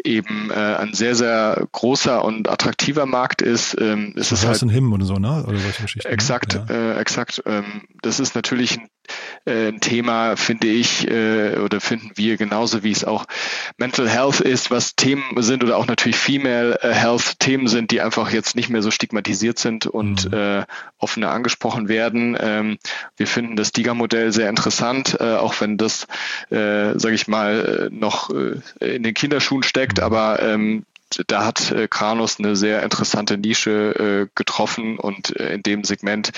eben 0.04 0.52
äh, 0.52 0.54
ein 0.54 0.94
sehr, 0.94 1.16
sehr 1.16 1.66
großer 1.72 2.24
und 2.24 2.50
attraktiver 2.50 3.06
Markt 3.06 3.42
ist. 3.42 3.80
Ähm, 3.80 4.14
es 4.18 4.32
ist 4.32 4.46
halt 4.46 4.62
ein 4.62 4.70
Him 4.70 4.92
oder 4.92 5.06
so, 5.06 5.16
ne? 5.16 5.44
Oder 5.48 5.58
solche 5.58 5.84
Geschichten. 5.84 6.08
Ne? 6.08 6.14
Exakt, 6.14 6.54
ja. 6.54 6.66
äh, 6.70 7.00
exakt. 7.00 7.42
Ähm, 7.46 7.84
das 8.02 8.20
ist 8.20 8.36
natürlich 8.36 8.80
ein, 8.80 8.88
ein 9.46 9.82
Thema, 9.82 10.38
finde 10.38 10.68
ich, 10.68 11.08
äh, 11.10 11.58
oder 11.58 11.82
finden 11.82 12.12
wir 12.16 12.38
genauso 12.38 12.84
wie 12.84 12.92
es 12.92 13.04
auch 13.04 13.26
Mental 13.78 14.08
Health 14.08 14.40
ist, 14.40 14.72
was 14.72 14.96
Themen 14.96 15.42
sind 15.44 15.64
oder 15.64 15.78
auch 15.78 15.88
natürlich 15.88 16.16
Female 16.16 16.80
äh, 16.82 16.94
Health 16.94 17.40
Themen 17.40 17.68
sind, 17.68 17.92
die 17.92 18.02
einfach 18.02 18.32
jetzt 18.32 18.56
nicht 18.56 18.70
mehr 18.70 18.82
so 18.82 18.92
stigmatisiert 18.92 19.60
sind 19.60 19.86
und 19.86 20.32
mhm. 20.32 20.38
äh, 20.38 20.66
offener 20.98 21.32
angesprochen 21.32 21.90
werden. 21.90 22.38
Ähm, 22.40 22.78
wir 23.18 23.28
finden 23.28 23.56
das 23.56 23.72
DIGA-Modell 23.74 24.32
sehr 24.32 24.50
interessant, 24.50 25.18
äh, 25.20 25.36
auch 25.36 25.60
wenn 25.60 25.78
das, 25.78 26.08
äh, 26.50 26.98
sage 26.98 27.16
ich 27.16 27.28
mal, 27.28 27.90
äh, 27.92 27.96
noch 27.96 28.30
äh, 28.30 28.96
in 28.96 29.04
den 29.04 29.14
Kinderschuhen 29.14 29.64
steckt, 29.64 29.98
mhm. 29.98 30.04
aber 30.04 30.42
ähm, 30.42 30.86
da 31.28 31.46
hat 31.46 31.72
äh, 31.72 31.88
Kranos 31.88 32.40
eine 32.40 32.56
sehr 32.56 32.84
interessante 32.84 33.38
Nische 33.38 34.26
äh, 34.26 34.30
getroffen 34.36 34.98
und 34.98 35.36
äh, 35.40 35.54
in 35.54 35.64
dem 35.64 35.84
Segment, 35.84 36.32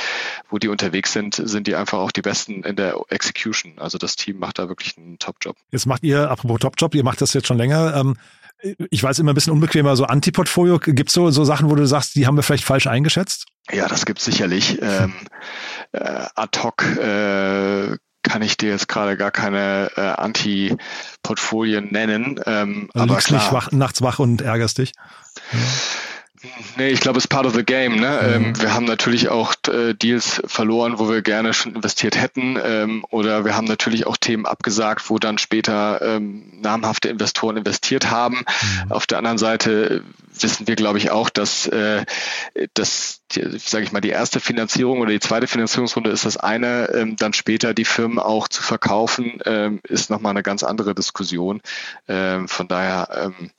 wo 0.50 0.58
die 0.58 0.68
unterwegs 0.68 1.14
sind, 1.14 1.36
sind 1.36 1.68
die 1.68 1.76
einfach 1.76 2.00
auch 2.00 2.12
die 2.12 2.22
Besten 2.22 2.64
in 2.64 2.76
der 2.76 3.00
Execution. 3.10 3.74
Also 3.78 3.98
das 3.98 4.16
Team 4.16 4.40
macht 4.40 4.60
da 4.60 4.68
wirklich 4.68 4.98
einen 4.98 5.20
Top-Job. 5.20 5.56
Jetzt 5.72 5.86
macht 5.86 6.04
ihr, 6.04 6.30
apropos 6.30 6.60
Top-Job, 6.60 6.96
ihr 6.96 7.04
macht 7.04 7.22
das 7.22 7.34
jetzt 7.34 7.48
schon 7.48 7.58
länger. 7.58 7.96
Ähm, 7.96 8.18
ich 8.90 9.04
weiß 9.04 9.20
immer 9.20 9.34
ein 9.34 9.36
bisschen 9.36 9.54
unbequemer, 9.54 9.96
so 9.96 10.06
Anti-Portfolio. 10.06 10.80
Gibt 10.80 11.10
es 11.10 11.14
so, 11.14 11.30
so 11.30 11.44
Sachen, 11.44 11.70
wo 11.70 11.76
du 11.76 11.86
sagst, 11.86 12.16
die 12.16 12.26
haben 12.26 12.36
wir 12.36 12.44
vielleicht 12.44 12.64
falsch 12.64 12.88
eingeschätzt? 12.88 13.48
Ja, 13.72 13.88
das 13.88 14.06
gibt 14.06 14.20
es 14.20 14.26
sicherlich. 14.26 14.82
Ähm, 14.82 15.14
äh, 15.92 16.26
ad 16.36 16.60
hoc 16.60 16.84
äh, 16.98 17.98
kann 18.26 18.42
ich 18.42 18.58
dir 18.58 18.70
jetzt 18.70 18.88
gerade 18.88 19.16
gar 19.16 19.32
keine 19.32 19.92
äh, 19.96 20.02
Anti-Portfolien 20.02 21.90
nennen. 21.92 22.40
Ähm, 22.46 22.90
also 22.94 23.14
aber 23.14 23.22
klar. 23.22 23.40
nicht 23.40 23.54
wach, 23.54 23.72
nachts 23.72 24.02
wach 24.02 24.20
und 24.20 24.42
ärgerst 24.42 24.80
dich. 24.80 24.94
Ja. 25.54 25.60
Nee, 26.78 26.90
ich 26.90 27.00
glaube, 27.00 27.18
es 27.18 27.26
ist 27.26 27.30
part 27.30 27.46
of 27.46 27.54
the 27.54 27.64
game. 27.64 27.96
Ne? 27.96 28.20
Mhm. 28.22 28.46
Ähm, 28.46 28.62
wir 28.62 28.74
haben 28.74 28.86
natürlich 28.86 29.30
auch 29.30 29.54
äh, 29.68 29.94
Deals 29.94 30.42
verloren, 30.46 31.00
wo 31.00 31.10
wir 31.10 31.22
gerne 31.22 31.54
schon 31.54 31.76
investiert 31.76 32.20
hätten. 32.20 32.58
Ähm, 32.64 33.06
oder 33.10 33.46
wir 33.46 33.56
haben 33.56 33.66
natürlich 33.66 34.08
auch 34.08 34.18
Themen 34.18 34.46
abgesagt, 34.46 35.10
wo 35.10 35.18
dann 35.18 35.38
später 35.38 36.02
ähm, 36.02 36.60
namhafte 36.62 37.10
Investoren 37.10 37.58
investiert 37.58 38.10
haben. 38.10 38.38
Mhm. 38.38 38.92
Auf 38.92 39.08
der 39.08 39.18
anderen 39.18 39.38
Seite 39.38 40.04
wissen 40.40 40.68
wir, 40.68 40.76
glaube 40.76 40.98
ich, 40.98 41.12
auch, 41.12 41.30
dass, 41.30 41.68
äh, 41.68 42.06
dass 42.74 43.22
sage 43.32 43.84
ich 43.84 43.92
mal, 43.92 44.02
die 44.02 44.10
erste 44.10 44.40
Finanzierung 44.40 45.00
oder 45.00 45.12
die 45.12 45.20
zweite 45.20 45.48
Finanzierungsrunde 45.48 46.10
ist 46.10 46.26
das 46.26 46.38
eine, 46.38 46.90
ähm, 46.94 47.16
dann 47.16 47.34
später 47.34 47.74
die 47.74 47.86
Firmen 47.86 48.20
auch 48.20 48.48
zu 48.48 48.62
verkaufen, 48.62 49.40
ähm, 49.46 49.80
ist 49.84 50.10
nochmal 50.10 50.32
eine 50.32 50.44
ganz 50.44 50.64
andere 50.64 50.96
Diskussion. 50.96 51.62
Ähm, 52.08 52.48
von 52.48 52.68
daher 52.68 53.32
ähm, 53.40 53.52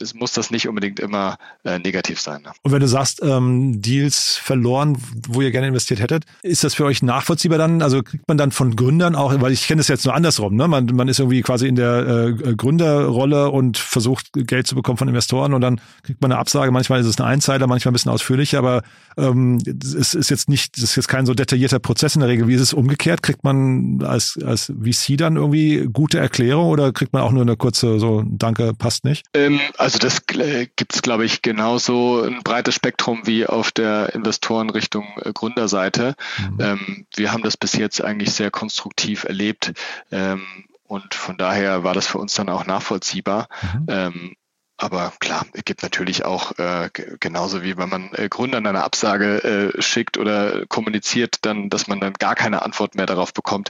es 0.00 0.14
muss 0.14 0.32
das 0.32 0.50
nicht 0.50 0.68
unbedingt 0.68 1.00
immer 1.00 1.36
äh, 1.64 1.78
negativ 1.78 2.20
sein. 2.20 2.42
Ne? 2.42 2.52
Und 2.62 2.72
wenn 2.72 2.80
du 2.80 2.88
sagst, 2.88 3.20
ähm, 3.22 3.80
Deals 3.80 4.36
verloren, 4.36 4.96
wo 5.28 5.40
ihr 5.40 5.50
gerne 5.50 5.68
investiert 5.68 6.00
hättet, 6.00 6.24
ist 6.42 6.64
das 6.64 6.74
für 6.74 6.84
euch 6.84 7.02
nachvollziehbar 7.02 7.58
dann? 7.58 7.82
Also 7.82 8.02
kriegt 8.02 8.28
man 8.28 8.38
dann 8.38 8.52
von 8.52 8.76
Gründern 8.76 9.14
auch, 9.14 9.32
weil 9.40 9.52
ich 9.52 9.66
kenne 9.66 9.80
das 9.80 9.88
jetzt 9.88 10.04
nur 10.04 10.14
andersrum, 10.14 10.56
ne? 10.56 10.68
Man, 10.68 10.86
man 10.86 11.08
ist 11.08 11.18
irgendwie 11.18 11.42
quasi 11.42 11.66
in 11.66 11.76
der 11.76 12.34
äh, 12.46 12.54
Gründerrolle 12.54 13.50
und 13.50 13.78
versucht 13.78 14.32
Geld 14.32 14.66
zu 14.66 14.74
bekommen 14.74 14.98
von 14.98 15.08
Investoren 15.08 15.54
und 15.54 15.60
dann 15.60 15.80
kriegt 16.02 16.20
man 16.20 16.32
eine 16.32 16.40
Absage. 16.40 16.70
Manchmal 16.72 17.00
ist 17.00 17.06
es 17.06 17.18
eine 17.18 17.28
Einzeiler, 17.28 17.66
manchmal 17.66 17.92
ein 17.92 17.94
bisschen 17.94 18.12
ausführlicher, 18.12 18.58
aber 18.58 18.82
ähm, 19.16 19.58
es 19.66 20.14
ist 20.14 20.30
jetzt 20.30 20.48
nicht, 20.48 20.76
es 20.76 20.84
ist 20.84 20.96
jetzt 20.96 21.08
kein 21.08 21.26
so 21.26 21.34
detaillierter 21.34 21.78
Prozess 21.78 22.14
in 22.14 22.20
der 22.20 22.28
Regel. 22.28 22.48
Wie 22.48 22.54
ist 22.54 22.60
es 22.60 22.72
umgekehrt? 22.72 23.22
Kriegt 23.22 23.44
man 23.44 24.02
als, 24.02 24.38
als 24.44 24.72
VC 24.82 25.16
dann 25.16 25.36
irgendwie 25.36 25.88
gute 25.92 26.18
Erklärung 26.18 26.66
oder 26.66 26.92
kriegt 26.92 27.12
man 27.12 27.22
auch 27.22 27.32
nur 27.32 27.42
eine 27.42 27.56
kurze 27.56 27.98
so 27.98 28.24
Danke, 28.26 28.72
passt 28.74 29.04
nicht? 29.04 29.21
Ähm, 29.34 29.60
also 29.78 29.98
das 29.98 30.22
äh, 30.34 30.66
gibt 30.76 30.94
es, 30.94 31.02
glaube 31.02 31.24
ich, 31.24 31.42
genauso 31.42 32.22
ein 32.22 32.42
breites 32.42 32.74
Spektrum 32.74 33.26
wie 33.26 33.46
auf 33.46 33.72
der 33.72 34.14
Investorenrichtung 34.14 35.06
äh, 35.22 35.32
Gründerseite. 35.32 36.14
Mhm. 36.38 36.60
Ähm, 36.60 37.06
wir 37.14 37.32
haben 37.32 37.42
das 37.42 37.56
bis 37.56 37.74
jetzt 37.74 38.02
eigentlich 38.02 38.32
sehr 38.32 38.50
konstruktiv 38.50 39.24
erlebt. 39.24 39.72
Ähm, 40.10 40.42
und 40.86 41.14
von 41.14 41.38
daher 41.38 41.84
war 41.84 41.94
das 41.94 42.06
für 42.06 42.18
uns 42.18 42.34
dann 42.34 42.50
auch 42.50 42.66
nachvollziehbar. 42.66 43.48
Mhm. 43.62 43.86
Ähm, 43.88 44.36
aber 44.82 45.12
klar, 45.20 45.46
es 45.52 45.64
gibt 45.64 45.84
natürlich 45.84 46.24
auch 46.24 46.58
äh, 46.58 46.90
genauso 47.20 47.62
wie 47.62 47.76
wenn 47.76 47.88
man 47.88 48.10
äh, 48.14 48.28
Gründern 48.28 48.66
eine 48.66 48.82
Absage 48.82 49.70
äh, 49.76 49.80
schickt 49.80 50.18
oder 50.18 50.66
kommuniziert, 50.66 51.36
dann, 51.42 51.70
dass 51.70 51.86
man 51.86 52.00
dann 52.00 52.14
gar 52.14 52.34
keine 52.34 52.62
Antwort 52.62 52.96
mehr 52.96 53.06
darauf 53.06 53.32
bekommt, 53.32 53.68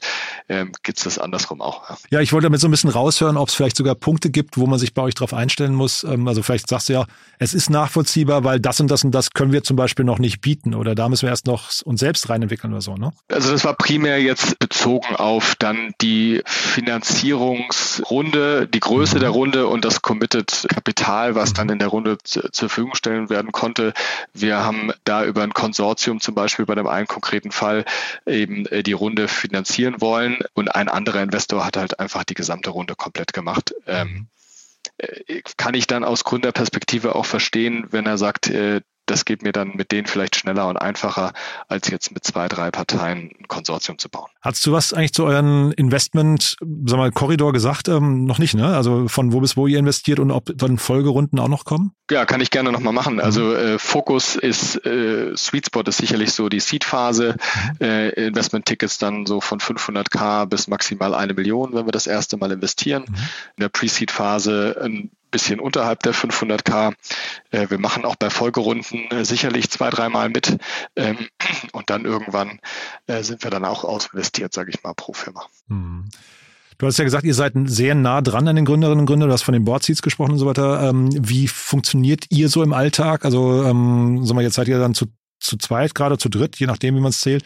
ähm, 0.48 0.72
gibt 0.82 0.96
es 0.96 1.04
das 1.04 1.18
andersrum 1.18 1.60
auch. 1.60 1.90
Ja. 1.90 1.98
ja, 2.10 2.20
ich 2.20 2.32
wollte 2.32 2.46
damit 2.46 2.60
so 2.60 2.68
ein 2.68 2.70
bisschen 2.70 2.88
raushören, 2.88 3.36
ob 3.36 3.50
es 3.50 3.54
vielleicht 3.54 3.76
sogar 3.76 3.94
Punkte 3.94 4.30
gibt, 4.30 4.56
wo 4.56 4.66
man 4.66 4.78
sich 4.78 4.94
bei 4.94 5.02
euch 5.02 5.14
darauf 5.14 5.34
einstellen 5.34 5.74
muss. 5.74 6.02
Ähm, 6.02 6.26
also 6.26 6.42
vielleicht 6.42 6.66
sagst 6.68 6.88
du 6.88 6.94
ja, 6.94 7.04
es 7.38 7.52
ist 7.52 7.68
nachvollziehbar, 7.68 8.44
weil 8.44 8.58
das 8.58 8.80
und 8.80 8.90
das 8.90 9.04
und 9.04 9.10
das 9.10 9.32
können 9.32 9.52
wir 9.52 9.62
zum 9.62 9.76
Beispiel 9.76 10.06
noch 10.06 10.18
nicht 10.18 10.40
bieten 10.40 10.74
oder 10.74 10.94
da 10.94 11.10
müssen 11.10 11.26
wir 11.26 11.30
erst 11.30 11.46
noch 11.46 11.68
uns 11.84 12.00
selbst 12.00 12.30
reinentwickeln 12.30 12.72
oder 12.72 12.80
so, 12.80 12.94
ne? 12.94 13.12
Also 13.28 13.52
das 13.52 13.64
war 13.64 13.74
primär 13.74 14.22
jetzt 14.22 14.58
bezogen 14.58 15.14
auf 15.16 15.56
dann 15.58 15.92
die 16.00 16.40
Finanzierungsrunde, 16.46 18.66
die 18.66 18.80
Größe 18.80 19.16
mhm. 19.16 19.20
der 19.20 19.30
Runde 19.30 19.66
und 19.66 19.84
das 19.84 20.00
Committed 20.00 20.64
Kapital 20.68 21.01
Kapital, 21.02 21.34
was 21.34 21.52
dann 21.52 21.68
in 21.68 21.78
der 21.78 21.88
Runde 21.88 22.18
zur 22.22 22.50
Verfügung 22.52 22.94
stellen 22.94 23.28
werden 23.28 23.52
konnte. 23.52 23.92
Wir 24.32 24.64
haben 24.64 24.92
da 25.04 25.24
über 25.24 25.42
ein 25.42 25.52
Konsortium 25.52 26.20
zum 26.20 26.34
Beispiel 26.34 26.64
bei 26.64 26.74
dem 26.74 26.86
einen 26.86 27.06
konkreten 27.06 27.50
Fall 27.50 27.84
eben 28.24 28.66
äh, 28.66 28.82
die 28.82 28.92
Runde 28.92 29.28
finanzieren 29.28 30.00
wollen 30.00 30.38
und 30.54 30.74
ein 30.74 30.88
anderer 30.88 31.22
Investor 31.22 31.64
hat 31.64 31.76
halt 31.76 31.98
einfach 31.98 32.24
die 32.24 32.34
gesamte 32.34 32.70
Runde 32.70 32.94
komplett 32.94 33.32
gemacht. 33.32 33.74
Ähm, 33.86 34.26
äh, 34.98 35.42
kann 35.56 35.74
ich 35.74 35.86
dann 35.86 36.04
aus 36.04 36.24
Gründerperspektive 36.24 37.14
auch 37.16 37.26
verstehen, 37.26 37.88
wenn 37.90 38.06
er 38.06 38.18
sagt, 38.18 38.48
äh, 38.48 38.80
das 39.12 39.26
geht 39.26 39.42
mir 39.42 39.52
dann 39.52 39.72
mit 39.74 39.92
denen 39.92 40.06
vielleicht 40.06 40.36
schneller 40.36 40.66
und 40.68 40.78
einfacher, 40.78 41.32
als 41.68 41.88
jetzt 41.88 42.12
mit 42.12 42.24
zwei, 42.24 42.48
drei 42.48 42.70
Parteien 42.70 43.30
ein 43.38 43.46
Konsortium 43.46 43.98
zu 43.98 44.08
bauen. 44.08 44.30
Hast 44.40 44.64
du 44.66 44.72
was 44.72 44.94
eigentlich 44.94 45.12
zu 45.12 45.24
euren 45.24 45.70
Investment, 45.72 46.56
sag 46.86 46.96
mal, 46.96 47.12
Korridor 47.12 47.52
gesagt? 47.52 47.88
Ähm, 47.88 48.24
noch 48.24 48.38
nicht, 48.38 48.54
ne? 48.54 48.74
Also 48.74 49.08
von 49.08 49.32
wo 49.32 49.40
bis 49.40 49.56
wo 49.56 49.66
ihr 49.66 49.78
investiert 49.78 50.18
und 50.18 50.30
ob 50.30 50.50
dann 50.56 50.78
Folgerunden 50.78 51.38
auch 51.38 51.48
noch 51.48 51.66
kommen? 51.66 51.92
Ja, 52.10 52.24
kann 52.24 52.40
ich 52.40 52.50
gerne 52.50 52.72
nochmal 52.72 52.94
machen. 52.94 53.20
Also 53.20 53.42
mhm. 53.42 53.56
äh, 53.56 53.78
Fokus 53.78 54.34
ist, 54.34 54.84
äh, 54.86 55.36
Sweet 55.36 55.66
Spot 55.66 55.82
ist 55.82 55.98
sicherlich 55.98 56.32
so 56.32 56.48
die 56.48 56.60
Seed-Phase, 56.60 57.36
mhm. 57.78 57.86
äh, 57.86 58.08
Investment-Tickets 58.28 58.96
dann 58.96 59.26
so 59.26 59.42
von 59.42 59.60
500k 59.60 60.46
bis 60.46 60.68
maximal 60.68 61.14
eine 61.14 61.34
Million, 61.34 61.74
wenn 61.74 61.86
wir 61.86 61.92
das 61.92 62.06
erste 62.06 62.38
Mal 62.38 62.50
investieren. 62.50 63.04
Mhm. 63.06 63.14
In 63.56 63.60
der 63.60 63.68
Pre-Seed-Phase 63.68 64.80
ein 64.82 65.10
bisschen 65.32 65.58
unterhalb 65.58 66.04
der 66.04 66.14
500k. 66.14 66.94
Äh, 67.50 67.70
wir 67.70 67.78
machen 67.78 68.04
auch 68.04 68.14
bei 68.14 68.30
Folgerunden 68.30 69.10
äh, 69.10 69.24
sicherlich 69.24 69.68
zwei, 69.70 69.90
dreimal 69.90 70.28
mit 70.28 70.56
ähm, 70.94 71.28
und 71.72 71.90
dann 71.90 72.04
irgendwann 72.04 72.60
äh, 73.08 73.24
sind 73.24 73.42
wir 73.42 73.50
dann 73.50 73.64
auch 73.64 73.82
ausinvestiert, 73.82 74.54
sage 74.54 74.70
ich 74.70 74.84
mal, 74.84 74.94
pro 74.94 75.12
Firma. 75.12 75.46
Mhm. 75.66 76.08
Du 76.78 76.86
hast 76.86 76.98
ja 76.98 77.04
gesagt, 77.04 77.24
ihr 77.24 77.34
seid 77.34 77.52
sehr 77.66 77.94
nah 77.94 78.22
dran 78.22 78.48
an 78.48 78.56
den 78.56 78.64
Gründerinnen 78.64 79.00
und 79.00 79.06
Gründern. 79.06 79.28
Du 79.28 79.32
hast 79.32 79.42
von 79.42 79.54
den 79.54 79.64
Board 79.64 79.84
Seats 79.84 80.02
gesprochen 80.02 80.32
und 80.32 80.38
so 80.38 80.46
weiter. 80.46 80.88
Ähm, 80.88 81.10
wie 81.12 81.46
funktioniert 81.46 82.24
ihr 82.30 82.48
so 82.48 82.62
im 82.62 82.72
Alltag? 82.72 83.24
Also, 83.24 83.64
ähm, 83.64 84.24
sagen 84.24 84.38
wir, 84.38 84.42
jetzt 84.42 84.54
seid 84.54 84.68
ihr 84.68 84.78
dann 84.78 84.94
zu, 84.94 85.06
zu 85.38 85.56
zweit, 85.58 85.94
gerade 85.94 86.18
zu 86.18 86.28
dritt, 86.28 86.56
je 86.56 86.66
nachdem, 86.66 86.96
wie 86.96 87.00
man 87.00 87.10
es 87.10 87.20
zählt. 87.20 87.44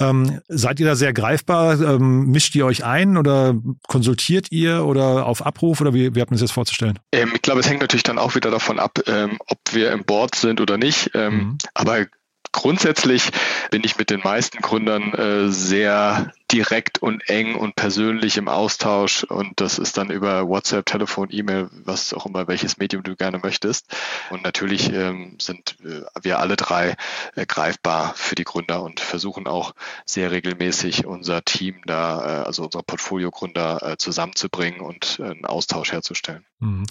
Ähm, 0.00 0.40
seid 0.48 0.80
ihr 0.80 0.86
da 0.86 0.94
sehr 0.94 1.12
greifbar? 1.12 1.80
Ähm, 1.80 2.26
mischt 2.26 2.54
ihr 2.54 2.66
euch 2.66 2.84
ein 2.84 3.16
oder 3.16 3.54
konsultiert 3.86 4.52
ihr 4.52 4.84
oder 4.84 5.26
auf 5.26 5.44
Abruf 5.44 5.80
oder 5.80 5.94
wie, 5.94 6.14
wie 6.14 6.20
habt 6.20 6.30
ihr 6.30 6.34
das 6.34 6.42
jetzt 6.42 6.52
vorzustellen? 6.52 6.98
Ähm, 7.12 7.32
ich 7.34 7.42
glaube, 7.42 7.60
es 7.60 7.68
hängt 7.68 7.80
natürlich 7.80 8.04
dann 8.04 8.18
auch 8.18 8.34
wieder 8.34 8.50
davon 8.50 8.78
ab, 8.78 9.00
ähm, 9.06 9.38
ob 9.46 9.58
wir 9.72 9.92
im 9.92 10.04
Board 10.04 10.34
sind 10.34 10.60
oder 10.60 10.78
nicht. 10.78 11.10
Ähm, 11.14 11.34
mhm. 11.34 11.58
Aber 11.74 12.06
grundsätzlich 12.52 13.30
bin 13.70 13.84
ich 13.84 13.98
mit 13.98 14.10
den 14.10 14.20
meisten 14.20 14.58
Gründern 14.58 15.12
äh, 15.14 15.50
sehr 15.50 16.32
direkt 16.50 17.00
und 17.00 17.28
eng 17.28 17.54
und 17.54 17.76
persönlich 17.76 18.38
im 18.38 18.48
Austausch 18.48 19.24
und 19.24 19.60
das 19.60 19.78
ist 19.78 19.98
dann 19.98 20.10
über 20.10 20.48
WhatsApp, 20.48 20.86
Telefon, 20.86 21.28
E-Mail, 21.30 21.68
was 21.84 22.14
auch 22.14 22.26
immer, 22.26 22.48
welches 22.48 22.78
Medium 22.78 23.02
du 23.02 23.16
gerne 23.16 23.38
möchtest. 23.38 23.94
Und 24.30 24.42
natürlich 24.44 24.90
ähm, 24.92 25.36
sind 25.40 25.76
äh, 25.84 26.02
wir 26.22 26.38
alle 26.38 26.56
drei 26.56 26.96
äh, 27.36 27.44
greifbar 27.44 28.14
für 28.16 28.34
die 28.34 28.44
Gründer 28.44 28.82
und 28.82 29.00
versuchen 29.00 29.46
auch 29.46 29.74
sehr 30.06 30.30
regelmäßig 30.30 31.06
unser 31.06 31.44
Team 31.44 31.82
da, 31.84 32.42
äh, 32.42 32.46
also 32.46 32.64
unsere 32.64 32.82
Portfoliogründer 32.82 33.82
äh, 33.82 33.96
zusammenzubringen 33.98 34.80
und 34.80 35.20
einen 35.20 35.44
Austausch 35.44 35.92
herzustellen. 35.92 36.46
Mhm. 36.60 36.86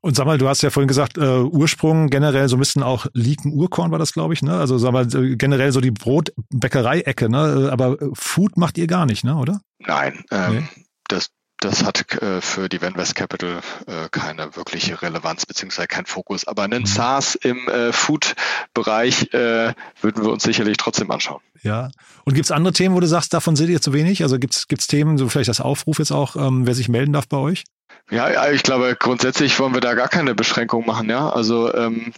Und 0.00 0.16
sag 0.16 0.26
mal, 0.26 0.38
du 0.38 0.48
hast 0.48 0.62
ja 0.62 0.70
vorhin 0.70 0.88
gesagt, 0.88 1.18
äh, 1.18 1.40
Ursprung 1.40 2.08
generell 2.08 2.48
so 2.48 2.56
ein 2.56 2.60
bisschen 2.60 2.82
auch 2.82 3.06
Liken 3.14 3.52
Urkorn 3.52 3.90
war 3.90 3.98
das, 3.98 4.12
glaube 4.12 4.34
ich, 4.34 4.42
ne? 4.42 4.56
Also 4.56 4.78
sag 4.78 4.92
mal, 4.92 5.06
generell 5.06 5.72
so 5.72 5.80
die 5.80 5.90
Brotbäckerei-Ecke, 5.90 7.28
ne? 7.28 7.68
Aber 7.72 7.96
Food 8.14 8.56
macht 8.56 8.78
ihr 8.78 8.86
gar 8.86 9.06
nicht, 9.06 9.24
ne, 9.24 9.36
oder? 9.36 9.60
Nein, 9.80 10.24
ähm, 10.30 10.54
nee. 10.54 10.84
das, 11.08 11.30
das 11.60 11.84
hat 11.84 12.12
äh, 12.22 12.40
für 12.40 12.68
die 12.68 12.80
Venvest 12.80 13.16
Capital 13.16 13.60
äh, 13.86 14.08
keine 14.10 14.54
wirkliche 14.54 15.02
Relevanz 15.02 15.46
beziehungsweise 15.46 15.88
kein 15.88 16.06
Fokus. 16.06 16.46
Aber 16.46 16.62
einen 16.62 16.82
mhm. 16.82 16.86
SaaS 16.86 17.34
im 17.34 17.68
äh, 17.68 17.92
Food-Bereich 17.92 19.34
äh, 19.34 19.74
würden 20.00 20.24
wir 20.24 20.30
uns 20.30 20.44
sicherlich 20.44 20.76
trotzdem 20.76 21.10
anschauen. 21.10 21.40
Ja. 21.62 21.90
Und 22.24 22.34
gibt's 22.34 22.52
andere 22.52 22.72
Themen, 22.72 22.94
wo 22.94 23.00
du 23.00 23.08
sagst, 23.08 23.34
davon 23.34 23.56
seht 23.56 23.68
ihr 23.68 23.82
zu 23.82 23.92
wenig? 23.92 24.22
Also 24.22 24.38
gibt's 24.38 24.68
gibt's 24.68 24.86
Themen, 24.86 25.18
so 25.18 25.28
vielleicht 25.28 25.48
das 25.48 25.60
Aufruf 25.60 25.98
jetzt 25.98 26.12
auch, 26.12 26.36
ähm, 26.36 26.66
wer 26.66 26.74
sich 26.74 26.88
melden 26.88 27.12
darf 27.12 27.26
bei 27.26 27.38
euch? 27.38 27.64
Ja, 28.10 28.50
ich 28.50 28.62
glaube, 28.62 28.96
grundsätzlich 28.98 29.58
wollen 29.60 29.74
wir 29.74 29.82
da 29.82 29.94
gar 29.94 30.08
keine 30.08 30.34
Beschränkung 30.34 30.86
machen. 30.86 31.10
Ja, 31.10 31.28
also 31.28 31.74
ähm, 31.74 32.12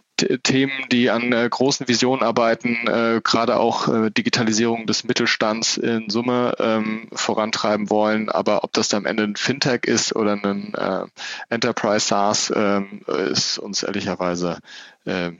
Themen, 0.45 0.73
die 0.93 1.11
an 1.11 1.33
äh, 1.33 1.49
großen 1.51 1.89
Visionen 1.89 2.23
arbeiten, 2.23 2.87
äh, 2.87 3.21
gerade 3.25 3.59
auch 3.59 3.89
äh, 3.89 4.11
Digitalisierung 4.11 4.87
des 4.87 5.03
Mittelstands 5.03 5.77
in 5.77 6.09
Summe 6.09 6.55
ähm, 6.59 7.09
vorantreiben 7.13 7.91
wollen. 7.91 8.29
Aber 8.29 8.63
ob 8.63 8.73
das 8.73 8.89
dann 8.89 8.99
am 8.99 9.07
Ende 9.07 9.25
ein 9.25 9.37
Fintech 9.37 9.85
ist 9.85 10.15
oder 10.15 10.33
ein 10.33 10.75
äh, 10.75 11.07
Enterprise 11.49 12.07
SaaS, 12.07 12.53
ähm, 12.55 13.03
ist 13.07 13.59
uns 13.59 13.83
ehrlicherweise 13.83 14.59
äh, 15.07 15.33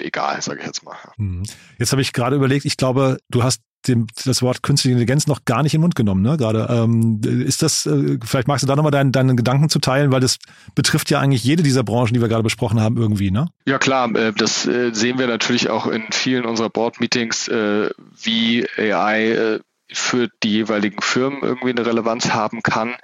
egal, 0.00 0.40
sage 0.42 0.60
ich 0.60 0.66
jetzt 0.66 0.84
mal. 0.84 0.96
Mhm. 1.16 1.44
Jetzt 1.78 1.92
habe 1.92 2.02
ich 2.02 2.12
gerade 2.12 2.36
überlegt, 2.36 2.64
ich 2.64 2.76
glaube, 2.76 3.18
du 3.30 3.42
hast 3.42 3.62
dem, 3.88 4.06
das 4.24 4.42
Wort 4.42 4.62
künstliche 4.62 4.92
Intelligenz 4.92 5.26
noch 5.26 5.44
gar 5.44 5.62
nicht 5.62 5.74
in 5.74 5.78
den 5.78 5.82
Mund 5.82 5.94
genommen, 5.94 6.22
ne? 6.22 6.36
Gerade. 6.36 6.68
Ähm, 6.70 7.20
ist 7.22 7.62
das, 7.62 7.86
äh, 7.86 8.18
vielleicht 8.24 8.48
magst 8.48 8.62
du 8.62 8.66
da 8.66 8.76
nochmal 8.76 8.92
deinen, 8.92 9.12
deinen 9.12 9.36
Gedanken 9.36 9.68
zu 9.68 9.78
teilen, 9.78 10.12
weil 10.12 10.20
das 10.20 10.38
betrifft 10.74 11.10
ja 11.10 11.20
eigentlich 11.20 11.44
jede 11.44 11.62
dieser 11.62 11.82
Branchen, 11.82 12.14
die 12.14 12.20
wir 12.20 12.28
gerade 12.28 12.42
besprochen 12.42 12.80
haben, 12.80 12.96
irgendwie, 12.96 13.30
ne? 13.30 13.48
Ja 13.66 13.78
klar, 13.78 14.14
äh, 14.14 14.32
das 14.32 14.66
äh, 14.66 14.92
sehen 14.92 15.18
wir 15.18 15.26
natürlich 15.26 15.70
auch 15.70 15.86
in 15.86 16.04
vielen 16.10 16.44
unserer 16.44 16.70
Board-Meetings, 16.70 17.48
äh, 17.48 17.90
wie 18.22 18.66
AI 18.78 19.30
äh, 19.32 19.60
für 19.92 20.28
die 20.42 20.50
jeweiligen 20.50 21.00
Firmen 21.00 21.42
irgendwie 21.42 21.70
eine 21.70 21.86
Relevanz 21.86 22.32
haben 22.32 22.62
kann. 22.62 22.96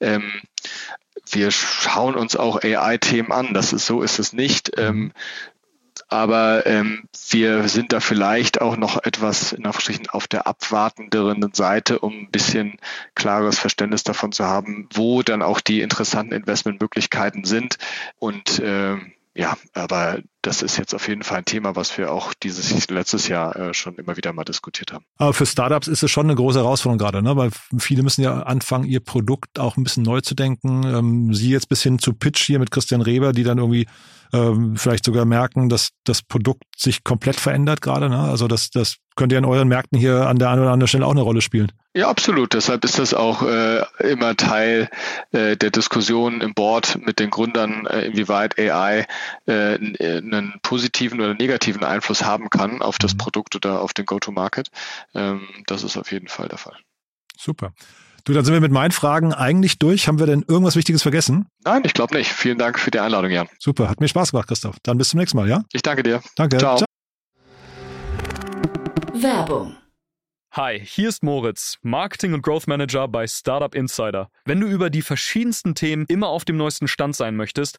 Ähm, 0.00 0.24
wir 1.30 1.50
schauen 1.50 2.14
uns 2.14 2.36
auch 2.36 2.62
AI-Themen 2.62 3.32
an. 3.32 3.54
Das 3.54 3.72
ist 3.72 3.86
so 3.86 4.02
ist 4.02 4.18
es 4.18 4.32
nicht. 4.32 4.72
Ähm, 4.78 5.12
aber 6.08 6.66
ähm, 6.66 7.08
wir 7.30 7.68
sind 7.68 7.92
da 7.92 8.00
vielleicht 8.00 8.60
auch 8.60 8.76
noch 8.76 9.02
etwas 9.04 9.52
in 9.52 9.66
Anführungsstrichen 9.66 10.08
auf 10.08 10.26
der 10.26 10.46
abwartenderen 10.46 11.52
Seite, 11.52 11.98
um 11.98 12.12
ein 12.12 12.30
bisschen 12.30 12.78
klares 13.14 13.58
Verständnis 13.58 14.04
davon 14.04 14.32
zu 14.32 14.46
haben, 14.46 14.88
wo 14.94 15.22
dann 15.22 15.42
auch 15.42 15.60
die 15.60 15.82
interessanten 15.82 16.32
Investmentmöglichkeiten 16.32 17.44
sind. 17.44 17.76
Und 18.18 18.60
ähm, 18.64 19.12
ja, 19.34 19.56
aber 19.74 20.18
das 20.42 20.62
ist 20.62 20.76
jetzt 20.78 20.94
auf 20.94 21.08
jeden 21.08 21.22
Fall 21.22 21.38
ein 21.38 21.44
Thema, 21.44 21.74
was 21.74 21.98
wir 21.98 22.12
auch 22.12 22.32
dieses 22.34 22.88
letztes 22.90 23.28
Jahr 23.28 23.56
äh, 23.56 23.74
schon 23.74 23.96
immer 23.96 24.16
wieder 24.16 24.32
mal 24.32 24.44
diskutiert 24.44 24.92
haben. 24.92 25.04
Aber 25.16 25.32
für 25.32 25.46
Startups 25.46 25.88
ist 25.88 26.02
es 26.02 26.10
schon 26.10 26.26
eine 26.26 26.36
große 26.36 26.58
Herausforderung 26.58 26.98
gerade, 26.98 27.22
ne? 27.22 27.36
weil 27.36 27.50
viele 27.78 28.02
müssen 28.02 28.22
ja 28.22 28.42
anfangen, 28.42 28.84
ihr 28.84 29.00
Produkt 29.00 29.58
auch 29.58 29.76
ein 29.76 29.84
bisschen 29.84 30.04
neu 30.04 30.20
zu 30.20 30.34
denken. 30.34 30.84
Ähm, 30.84 31.34
Sie 31.34 31.50
jetzt 31.50 31.68
bis 31.68 31.82
hin 31.82 31.98
zu 31.98 32.12
Pitch 32.14 32.42
hier 32.42 32.58
mit 32.58 32.70
Christian 32.70 33.00
Reber, 33.00 33.32
die 33.32 33.42
dann 33.42 33.58
irgendwie 33.58 33.86
ähm, 34.32 34.76
vielleicht 34.76 35.04
sogar 35.04 35.24
merken, 35.24 35.68
dass 35.68 35.90
das 36.04 36.22
Produkt 36.22 36.64
sich 36.76 37.04
komplett 37.04 37.36
verändert 37.36 37.80
gerade. 37.80 38.08
Ne? 38.08 38.18
Also 38.18 38.46
das, 38.46 38.70
das 38.70 38.96
könnte 39.16 39.34
ja 39.34 39.38
in 39.38 39.44
euren 39.44 39.68
Märkten 39.68 39.98
hier 39.98 40.26
an 40.26 40.38
der 40.38 40.50
einen 40.50 40.62
oder 40.62 40.70
anderen 40.70 40.88
Stelle 40.88 41.06
auch 41.06 41.12
eine 41.12 41.22
Rolle 41.22 41.40
spielen. 41.40 41.72
Ja, 41.94 42.08
absolut. 42.08 42.54
Deshalb 42.54 42.84
ist 42.84 42.98
das 42.98 43.14
auch 43.14 43.42
äh, 43.42 43.82
immer 43.98 44.36
Teil 44.36 44.88
äh, 45.32 45.56
der 45.56 45.70
Diskussion 45.70 46.40
im 46.40 46.54
Board 46.54 46.98
mit 47.04 47.18
den 47.18 47.30
Gründern, 47.30 47.86
äh, 47.86 48.02
inwieweit 48.02 48.58
AI 48.58 49.06
äh, 49.46 49.78
einen 50.32 50.54
positiven 50.62 51.20
oder 51.20 51.34
negativen 51.34 51.84
Einfluss 51.84 52.24
haben 52.24 52.50
kann 52.50 52.82
auf 52.82 52.98
das 52.98 53.14
mhm. 53.14 53.18
Produkt 53.18 53.56
oder 53.56 53.80
auf 53.80 53.92
den 53.92 54.06
Go-to-Market. 54.06 54.70
Ähm, 55.14 55.48
das 55.66 55.82
ist 55.82 55.96
auf 55.96 56.12
jeden 56.12 56.28
Fall 56.28 56.48
der 56.48 56.58
Fall. 56.58 56.76
Super. 57.36 57.72
Du, 58.24 58.34
dann 58.34 58.44
sind 58.44 58.52
wir 58.52 58.60
mit 58.60 58.72
meinen 58.72 58.90
Fragen 58.90 59.32
eigentlich 59.32 59.78
durch. 59.78 60.06
Haben 60.06 60.18
wir 60.18 60.26
denn 60.26 60.44
irgendwas 60.46 60.76
Wichtiges 60.76 61.02
vergessen? 61.02 61.46
Nein, 61.64 61.82
ich 61.84 61.94
glaube 61.94 62.14
nicht. 62.14 62.30
Vielen 62.30 62.58
Dank 62.58 62.78
für 62.78 62.90
die 62.90 63.00
Einladung, 63.00 63.30
Jan. 63.30 63.48
Super, 63.58 63.88
hat 63.88 64.00
mir 64.00 64.08
Spaß 64.08 64.32
gemacht, 64.32 64.48
Christoph. 64.48 64.76
Dann 64.82 64.98
bis 64.98 65.10
zum 65.10 65.20
nächsten 65.20 65.38
Mal, 65.38 65.48
ja? 65.48 65.62
Ich 65.72 65.82
danke 65.82 66.02
dir. 66.02 66.20
Danke. 66.36 66.58
Ciao. 66.58 66.76
Ciao. 66.76 66.86
Werbung. 69.14 69.76
Hi, 70.52 70.80
hier 70.82 71.08
ist 71.08 71.22
Moritz, 71.22 71.78
Marketing 71.82 72.34
und 72.34 72.42
Growth 72.42 72.66
Manager 72.66 73.06
bei 73.06 73.26
Startup 73.26 73.74
Insider. 73.74 74.30
Wenn 74.44 74.60
du 74.60 74.66
über 74.66 74.90
die 74.90 75.02
verschiedensten 75.02 75.74
Themen 75.74 76.04
immer 76.08 76.28
auf 76.28 76.44
dem 76.44 76.56
neuesten 76.56 76.88
Stand 76.88 77.14
sein 77.14 77.36
möchtest, 77.36 77.78